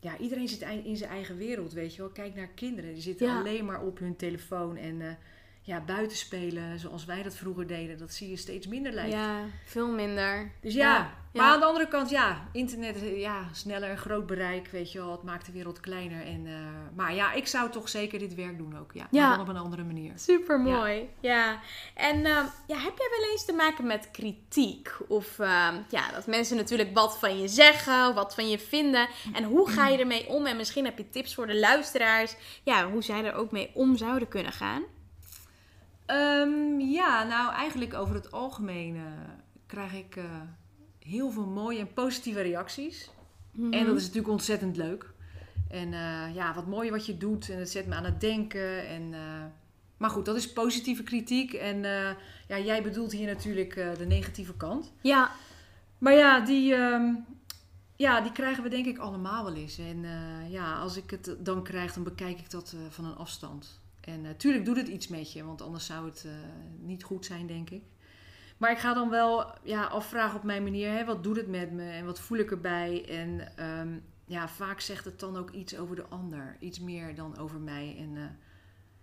[0.00, 2.10] ja, iedereen zit in zijn eigen wereld, weet je wel.
[2.10, 3.38] Kijk naar kinderen, die zitten Ja.
[3.38, 4.76] alleen maar op hun telefoon.
[4.76, 5.18] En
[5.66, 9.18] ja, buiten spelen, zoals wij dat vroeger deden, dat zie je steeds minder lijken.
[9.18, 10.52] Ja, veel minder.
[10.60, 11.52] Dus ja, Ja, maar ja.
[11.52, 15.22] aan de andere kant, ja, internet, ja, sneller, een groot bereik, weet je wel, het
[15.22, 16.26] maakt de wereld kleiner.
[16.26, 16.52] En, eh,
[16.94, 19.06] maar ja, ik zou toch zeker dit werk doen ook, ja.
[19.10, 20.12] Dan op een andere manier.
[20.14, 21.08] Super mooi.
[21.20, 21.60] Ja.
[21.94, 24.90] En ehm, ja, heb jij wel eens te maken met kritiek?
[25.08, 29.08] Of ehm, ja, dat mensen natuurlijk wat van je zeggen, wat van je vinden.
[29.32, 30.46] En hoe ga je ermee om?
[30.46, 32.36] En misschien heb je tips voor de luisteraars.
[32.62, 34.82] Ja, hoe zij er ook mee om zouden kunnen gaan.
[36.06, 39.02] Ehm, ja, nou eigenlijk over het algemeen eh,
[39.66, 40.24] krijg ik eh,
[40.98, 43.10] heel veel mooie en positieve reacties.
[43.50, 43.72] Mhm.
[43.72, 45.14] En dat is natuurlijk ontzettend leuk.
[45.68, 47.50] En eh, ja, wat mooi wat je doet.
[47.50, 48.88] En het zet me aan het denken.
[48.88, 49.14] En,
[49.96, 51.52] maar goed, dat is positieve kritiek.
[51.52, 51.82] En
[52.48, 54.92] ja, jij bedoelt hier natuurlijk de negatieve kant.
[55.00, 55.30] Ja,
[55.98, 57.14] Maar ja, die, ehm,
[57.96, 59.78] ja, die krijgen we denk ik allemaal wel eens.
[59.78, 60.04] En
[60.48, 63.80] ja, als ik het dan krijg, dan bekijk ik dat van een afstand.
[64.06, 66.32] En natuurlijk doet het iets met je, want anders zou het eh,
[66.78, 67.82] niet goed zijn, denk ik.
[68.56, 71.72] Maar ik ga dan wel ja, afvragen op mijn manier, hè, wat doet het met
[71.72, 73.04] me en wat voel ik erbij?
[73.08, 77.38] En ehm, ja, vaak zegt het dan ook iets over de ander, iets meer dan
[77.38, 77.96] over mij.
[77.98, 78.22] En eh,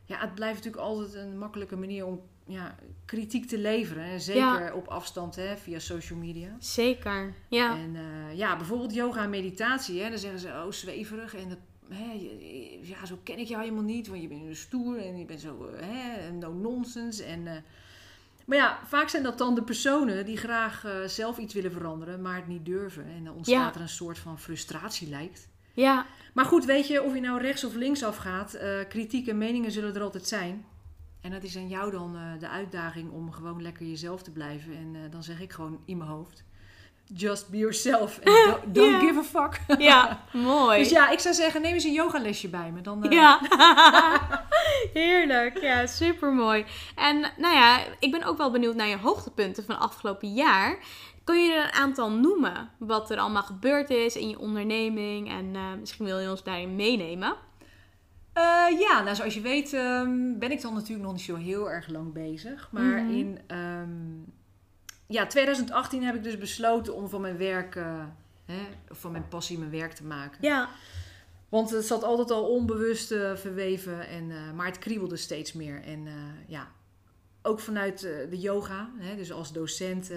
[0.04, 2.76] ja, het blijft natuurlijk altijd een makkelijke manier om ja,
[3.06, 4.04] kritiek te leveren.
[4.04, 6.56] En zeker op afstand hè, via social media.
[6.60, 7.34] zeker.
[7.48, 7.78] Ja.
[7.78, 10.02] En eh, ja, bijvoorbeeld yoga en meditatie.
[10.02, 11.36] Hè, dan zeggen ze, oh, zweverig.
[11.36, 11.58] En dat,
[11.90, 14.08] hè, je- ja, zo ken ik jou helemaal niet.
[14.08, 17.24] Want je bent stoer en je bent zo eh, hè, no-nonsense.
[17.24, 17.54] En, eh,
[18.46, 22.22] maar ja, vaak zijn dat dan de personen die graag eh, zelf iets willen veranderen,
[22.22, 23.06] maar het niet durven.
[23.06, 23.76] En dan ontstaat Ja.
[23.76, 25.48] er een soort van frustratie lijkt.
[25.74, 29.38] Ja, Maar goed, weet je, of je nou rechts of links afgaat, eh kritiek en
[29.38, 30.66] meningen zullen er altijd zijn.
[31.22, 34.76] En dat is aan jou dan de uitdaging om gewoon lekker jezelf te blijven.
[34.76, 36.44] En dan zeg ik gewoon in mijn hoofd,
[37.16, 39.60] just be yourself and don't, don't give a fuck.
[39.82, 40.20] ja.
[40.34, 40.78] mooi.
[40.80, 42.82] Dus ja, ik zou zeggen, neem eens een yogalesje bij me.
[42.82, 43.40] Dan, eh, Ja,
[44.94, 45.58] heerlijk.
[45.62, 46.66] Ja, super mooi.
[46.96, 50.78] En nou ja, ik ben ook wel benieuwd naar je hoogtepunten van afgelopen jaar.
[51.24, 55.30] Kun je er een aantal noemen wat er allemaal gebeurd is in je onderneming?
[55.30, 57.36] En eh, misschien wil je ons daarin meenemen.
[58.34, 58.44] Eh,
[58.80, 61.88] ja, nou zoals je weet ehm, ben ik dan natuurlijk nog niet zo heel erg
[61.88, 62.68] lang bezig.
[62.72, 63.10] Maar Mhm.
[63.14, 63.90] in ehm,
[65.14, 67.74] ja, 2018 heb ik dus besloten om van mijn werk,
[68.46, 70.38] hè, of van mijn passie mijn werk te maken.
[70.42, 70.70] Ja,
[71.50, 75.82] Want het zat altijd al onbewust eh, verweven, en, eh, maar het kriebelde steeds meer.
[75.84, 76.08] En
[76.48, 76.68] ja,
[77.42, 78.00] ook vanuit
[78.30, 80.12] de yoga, hè, dus als docent,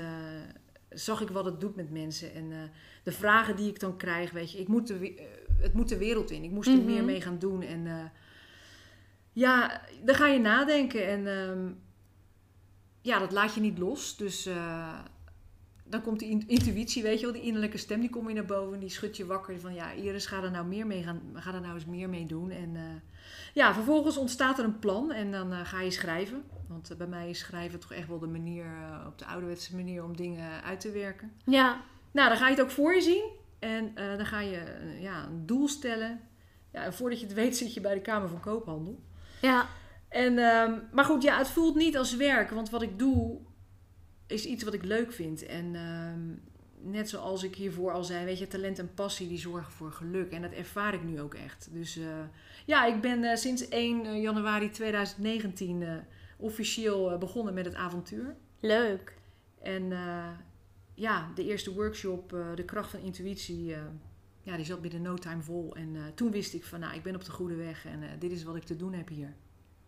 [0.91, 2.35] zag ik wat het doet met mensen.
[2.35, 2.71] En
[3.03, 5.27] de vragen die ik dan krijg, weet je, ik moet de,
[5.61, 6.43] het moet de wereld in.
[6.45, 6.85] Ik moest er Mhm.
[6.85, 7.63] meer mee gaan doen.
[7.63, 8.13] En
[9.33, 11.69] ja, dan ga je nadenken en ehm,
[13.07, 14.17] ja, dat laat je niet los.
[14.17, 14.99] Dus eh,
[15.85, 18.45] dan komt die in- intuïtie, weet je wel, die innerlijke stem, die komt weer naar
[18.45, 18.75] boven.
[18.75, 21.55] En die schudt je wakker van, ja, Iris, ga er nou meer mee gaan, ga
[21.55, 22.51] er nou eens meer mee doen.
[22.51, 22.83] En eh,
[23.55, 26.45] ja, vervolgens ontstaat er een plan en dan eh, ga je schrijven.
[26.69, 28.67] Want bij mij is schrijven toch echt wel de manier,
[29.07, 31.33] op de ouderwetse manier om dingen uit te werken.
[31.45, 31.81] ja,
[32.11, 33.25] Nou, dan ga je het ook voor je zien.
[33.59, 34.63] En dan ga je
[35.01, 36.21] ja, een doel stellen.
[36.73, 39.01] Ja, en voordat je het weet zit je bij de Kamer van Koophandel.
[39.41, 39.67] ja,
[40.17, 42.51] En, ehm, maar goed, ja, het voelt niet als werk.
[42.51, 43.39] Want wat ik doe,
[44.27, 45.47] is iets wat ik leuk vind.
[45.47, 46.21] En ehm,
[46.93, 50.33] net zoals ik hiervoor al zei, weet je, talent en passie die zorgen voor geluk.
[50.33, 51.69] En dat ervaar ik nu ook echt.
[51.73, 52.05] Dus eh,
[52.67, 55.85] ja, ik ben eh, sinds 1 januari 2019
[56.37, 58.37] officieel begonnen met het avontuur.
[58.61, 59.17] Leuk.
[59.63, 59.93] En
[60.95, 63.75] ja, de eerste workshop, De Kracht van Intuïtie,
[64.43, 65.75] ja, die zat binnen no time vol.
[65.75, 68.45] En toen wist ik van, nou, ik ben op de goede weg en dit is
[68.45, 69.35] wat ik te doen heb hier.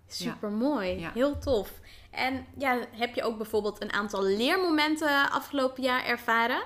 [0.09, 1.73] Super mooi, heel tof.
[2.11, 6.63] En ja, heb je ook bijvoorbeeld een aantal leermomenten afgelopen jaar ervaren?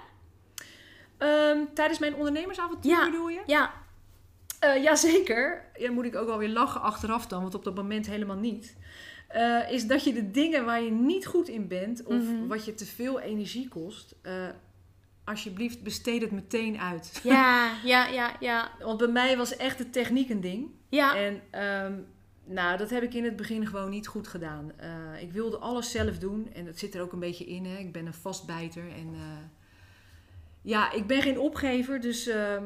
[1.19, 3.05] Ehm, tijdens mijn ondernemersavontuur ja.
[3.05, 3.43] bedoel je?
[3.47, 3.73] Ja.
[4.65, 5.65] Uh, jazeker.
[5.77, 8.77] Ja, moet ik ook alweer lachen achteraf dan, want op dat moment helemaal niet.
[9.35, 12.47] Uh, is dat je de dingen waar je niet goed in bent of mhm.
[12.47, 14.49] wat je te veel energie kost, uh,
[15.25, 17.21] alsjeblieft besteed het meteen uit.
[17.23, 18.71] Ja, ja, ja, ja.
[18.81, 20.71] Want bij mij was echt de techniek een ding.
[20.89, 21.17] Ja.
[21.17, 21.43] En
[21.85, 22.07] um,
[22.45, 24.73] nou, dat heb ik in het begin gewoon niet goed gedaan.
[24.81, 27.67] Uh, ik wilde alles zelf doen en dat zit er ook een beetje in.
[27.67, 27.77] Hè.
[27.79, 29.21] Ik ben een vastbijter en uh,
[30.63, 32.01] ja, ik ben geen opgever.
[32.01, 32.63] Dus uh,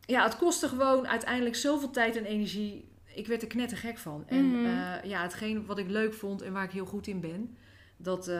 [0.00, 2.88] ja, het kostte gewoon uiteindelijk zoveel tijd en energie.
[3.04, 4.24] Ik werd er knettergek van.
[4.26, 7.56] En mm ja, hetgeen wat ik leuk vond en waar ik heel goed in ben,
[7.96, 8.30] dat,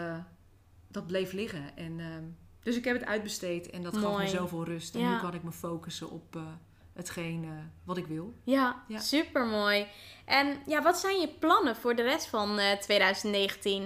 [0.89, 1.77] dat bleef liggen.
[1.77, 2.01] En,
[2.63, 4.05] dus ik heb het uitbesteed en dat Mooi.
[4.05, 4.95] gaf me zoveel rust.
[4.95, 6.39] En nu kan ik me focussen op
[6.93, 7.47] hetgeen
[7.85, 8.35] wat ik wil.
[8.45, 9.87] Ja, ja, super mooi.
[10.27, 13.83] En ja, wat zijn je plannen voor de rest van uh, 2019?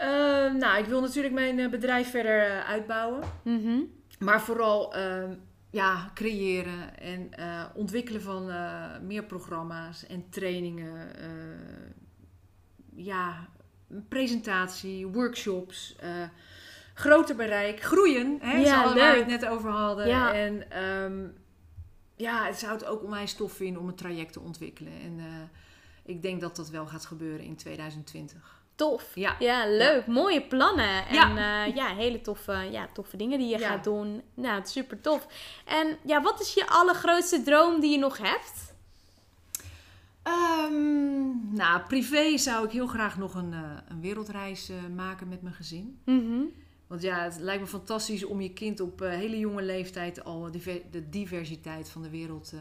[0.00, 0.06] Uh,
[0.52, 3.22] nou, ik wil natuurlijk mijn eh, bedrijf verder eh, uitbouwen.
[3.42, 3.90] Mm -hmm.
[4.18, 5.34] Maar vooral ehm,
[5.70, 7.30] ja, creëren en
[7.74, 8.50] ontwikkelen van
[9.06, 11.10] meer programma's en trainingen.
[12.94, 13.48] ja,
[14.08, 15.96] presentatie, workshops
[16.94, 18.38] groter bereik, groeien.
[18.40, 20.06] Hè, ja, waar we het net over hadden.
[20.06, 20.32] Ja.
[20.32, 21.36] En um,
[22.18, 24.92] ja, het zou het ook onwijs tof vinden om een traject te ontwikkelen.
[25.02, 25.24] En uh,
[26.04, 28.56] ik denk dat dat wel gaat gebeuren in 2020.
[28.74, 29.14] Tof.
[29.14, 30.06] Ja, ja leuk.
[30.06, 31.06] Mooie plannen.
[31.06, 31.66] En ja.
[31.66, 34.22] Uh, ja, hele toffe, ja, toffe dingen die je gaat doen.
[34.34, 35.26] Nou, super tof.
[35.64, 38.76] En ja, wat is je allergrootste droom die je nog hebt?
[40.24, 45.54] Um, nou, privé zou ik heel graag nog een, uh, een wereldreis maken met mijn
[45.54, 46.00] gezin.
[46.04, 50.24] Mm want ja, het lijkt me fantastisch om je kind op uh, hele jonge leeftijd
[50.24, 50.50] al
[50.90, 52.60] de diversiteit van de wereld uh,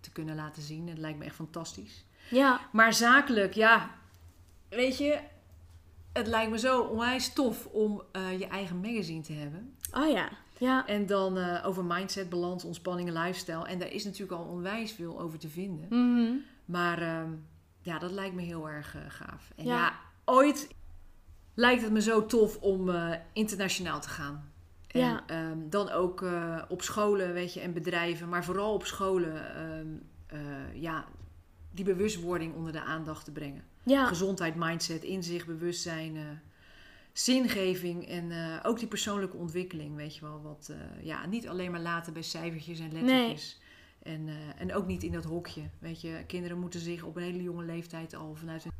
[0.00, 0.88] te kunnen laten zien.
[0.88, 2.04] Het lijkt me echt fantastisch.
[2.30, 2.60] Ja.
[2.72, 3.90] Maar zakelijk, ja,
[4.68, 5.20] weet je,
[6.12, 9.76] het lijkt me zo onwijs tof om uh, je eigen magazine te hebben.
[9.92, 10.28] Oh ja.
[10.58, 10.86] Ja.
[10.86, 13.66] En dan over mindset, balans, ontspanning en lifestyle.
[13.66, 15.86] En daar is natuurlijk al onwijs veel over te vinden.
[15.90, 17.30] Mm Maar ehm,
[17.80, 19.52] ja, dat lijkt me heel erg gaaf.
[19.56, 20.68] En ja, ja ooit
[21.54, 24.50] lijkt het me zo tof om uh, internationaal te gaan.
[24.86, 25.50] En ja.
[25.50, 30.02] um, dan ook uh, op scholen, weet je, en bedrijven, maar vooral op scholen, um,
[30.32, 30.40] uh,
[30.74, 31.04] ja,
[31.70, 33.64] die bewustwording onder de aandacht te brengen.
[33.82, 34.06] Ja.
[34.06, 36.42] Gezondheid, mindset, inzicht, bewustzijn,
[37.12, 38.32] zingeving en
[38.62, 40.42] ook die persoonlijke ontwikkeling, weet je wel.
[40.42, 43.60] Wat, ja, niet alleen maar laten bij cijfertjes en lettertjes.
[44.02, 44.14] Nee.
[44.14, 44.28] En,
[44.58, 46.24] en ook niet in dat hokje, weet je.
[46.26, 48.72] Kinderen moeten zich op een hele jonge leeftijd al vanuit hun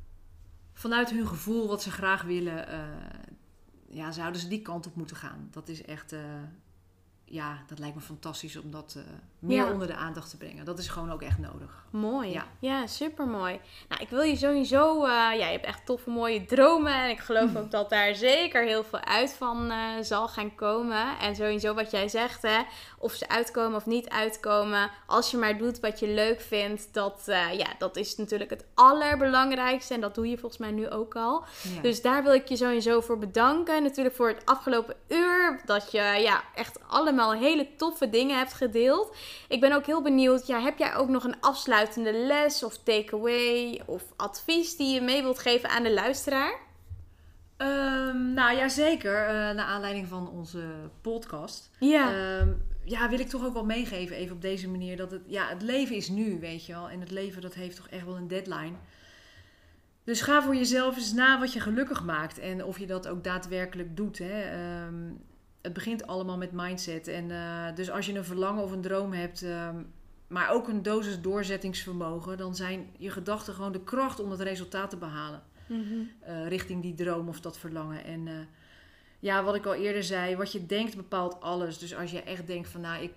[0.83, 2.81] vanuit hun gevoel wat ze graag willen, uh,
[3.89, 5.49] ja, zouden ze die kant op moeten gaan.
[5.51, 6.21] Dat is echt, uh,
[7.25, 8.99] ja, dat lijkt me fantastisch om dat
[9.43, 10.65] uh, meer onder de aandacht te brengen.
[10.65, 11.85] Dat is gewoon ook echt nodig.
[11.91, 12.31] Mooi.
[12.31, 13.61] Ja, ja super mooi.
[13.89, 16.95] Nou, ik wil je sowieso, ja, je hebt echt toffe mooie dromen.
[16.95, 21.19] En ik geloof ook dat daar zeker heel veel uit van zal gaan komen.
[21.19, 22.59] En sowieso wat jij zegt, hè,
[22.99, 24.91] of ze uitkomen of niet uitkomen.
[25.07, 28.65] Als je maar doet wat je leuk vindt, dat, uh, ja, dat is natuurlijk het
[28.75, 29.95] allerbelangrijkste.
[29.95, 31.45] En dat doe je volgens mij nu ook al.
[31.83, 33.83] Dus daar wil ik je sowieso voor bedanken.
[33.83, 35.61] Natuurlijk voor het afgelopen uur.
[35.65, 39.17] Dat je ja, echt allemaal hele toffe dingen hebt gedeeld.
[39.49, 40.47] Ik ben ook heel benieuwd.
[40.47, 45.23] Ja, heb jij ook nog een afsluitende les of takeaway of advies die je mee
[45.23, 46.59] wilt geven aan de luisteraar?
[47.59, 49.25] Um, nou ja, zeker.
[49.25, 50.65] Uh, naar aanleiding van onze
[51.01, 51.71] podcast.
[51.79, 52.39] Ja.
[52.41, 54.97] Um, ja, wil ik toch ook wel meegeven, even op deze manier.
[54.97, 56.89] Dat het, ja, het leven is nu, weet je wel.
[56.89, 58.73] En het leven, dat heeft toch echt wel een deadline.
[60.05, 62.39] Dus ga voor jezelf eens na wat je gelukkig maakt.
[62.39, 64.19] En of je dat ook daadwerkelijk doet.
[64.19, 64.85] Hè.
[64.87, 65.25] Um,
[65.63, 67.09] het begint allemaal met mindset.
[67.09, 69.93] En uh, dus als je een verlangen of een droom hebt, um,
[70.27, 74.91] maar ook een dosis doorzettingsvermogen, dan zijn je gedachten gewoon de kracht om het resultaat
[74.91, 75.43] te behalen.
[75.67, 76.11] Mm -hmm.
[76.29, 78.05] uh, richting die droom of dat verlangen.
[78.05, 78.33] En uh,
[79.19, 81.79] ja, wat ik al eerder zei, wat je denkt bepaalt alles.
[81.79, 83.13] Dus als je echt denkt van nou, ik,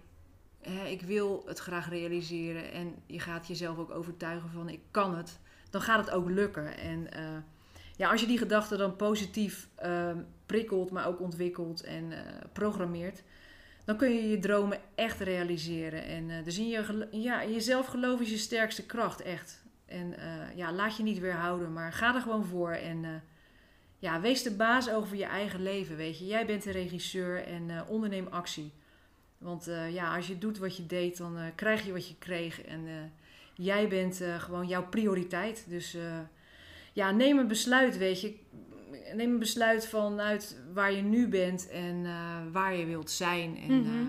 [0.62, 5.16] hè, ik wil het graag realiseren en je gaat jezelf ook overtuigen van ik kan
[5.16, 5.40] het,
[5.70, 6.78] dan gaat het ook lukken.
[6.78, 7.08] En
[7.96, 10.12] ja, als je die gedachten dan positief uh,
[10.46, 12.18] prikkelt, maar ook ontwikkelt en uh,
[12.54, 13.24] programmeert,
[13.86, 16.04] dan kun je je dromen echt realiseren.
[16.04, 19.64] En uh, dus in je, ja, jezelf geloof is je sterkste kracht, echt.
[19.86, 20.16] En
[20.56, 23.24] ja, laat je niet weerhouden, maar ga er gewoon voor en
[24.06, 26.26] ja, wees de baas over je eigen leven, weet je.
[26.26, 28.72] Jij bent de regisseur en eh, onderneem actie.
[29.38, 32.16] Want eh, ja, als je doet wat je deed, dan eh, krijg je wat je
[32.18, 32.62] kreeg.
[32.62, 33.12] En
[33.56, 35.66] jij bent gewoon jouw prioriteit.
[35.68, 35.98] Dus
[36.96, 38.44] ja, neem een besluit, weet je.
[39.14, 42.06] Neem een besluit vanuit waar je nu bent en
[42.52, 43.58] waar je wilt zijn.
[43.68, 44.08] En Mhm.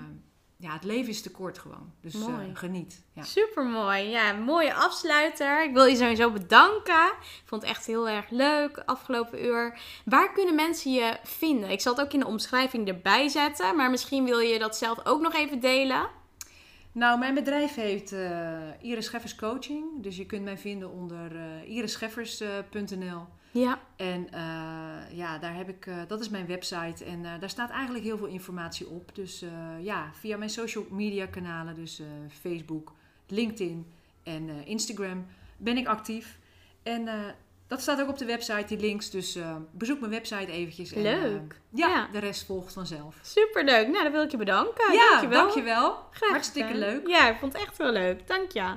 [0.57, 1.93] ja, het leven is te kort gewoon.
[2.01, 3.03] Dus eh, geniet.
[3.13, 3.23] Ja.
[3.23, 4.09] Super mooi.
[4.09, 5.65] Ja, mooie afsluiter.
[5.65, 7.07] Ik wil je sowieso bedanken.
[7.19, 9.79] Ik vond het echt heel erg leuk afgelopen uur.
[10.05, 11.71] Waar kunnen mensen je vinden?
[11.71, 13.77] Ik zal het ook in de omschrijving erbij zetten.
[13.77, 16.09] Maar misschien wil je dat zelf ook nog even delen.
[16.97, 19.85] Nou, mijn bedrijf heet eh, Iris Scheffers Coaching.
[20.03, 23.27] Dus je kunt mij vinden onder eh irischeffers.nl.
[23.51, 23.81] Ja.
[23.97, 27.05] En eh, ja, daar heb ik, eh, dat is mijn website.
[27.05, 29.15] En eh, daar staat eigenlijk heel veel informatie op.
[29.15, 32.07] Dus eh, ja, via mijn social media kanalen, dus eh,
[32.41, 32.93] Facebook,
[33.27, 33.87] LinkedIn
[34.23, 35.27] en eh, Instagram,
[35.57, 36.39] ben ik actief.
[36.83, 37.15] En eh,
[37.69, 39.11] dat staat ook op de website, die links.
[39.11, 40.93] Dus eh, bezoek mijn website eventjes.
[40.93, 41.61] En, Leuk.
[41.73, 42.09] ja, Ja.
[42.13, 43.17] de rest volgt vanzelf.
[43.23, 43.89] Super leuk.
[43.89, 44.93] Nou, dan wil ik je bedanken.
[44.93, 45.41] ja, dankjewel.
[45.43, 45.99] dankjewel.
[46.11, 46.89] Graag Hartstikke gedaan.
[46.89, 47.07] leuk.
[47.07, 48.27] Ja, ik vond het echt heel leuk.
[48.29, 48.77] Dank je.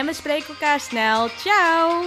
[0.01, 1.29] en we spreken elkaar snel.
[1.29, 2.03] Ciao!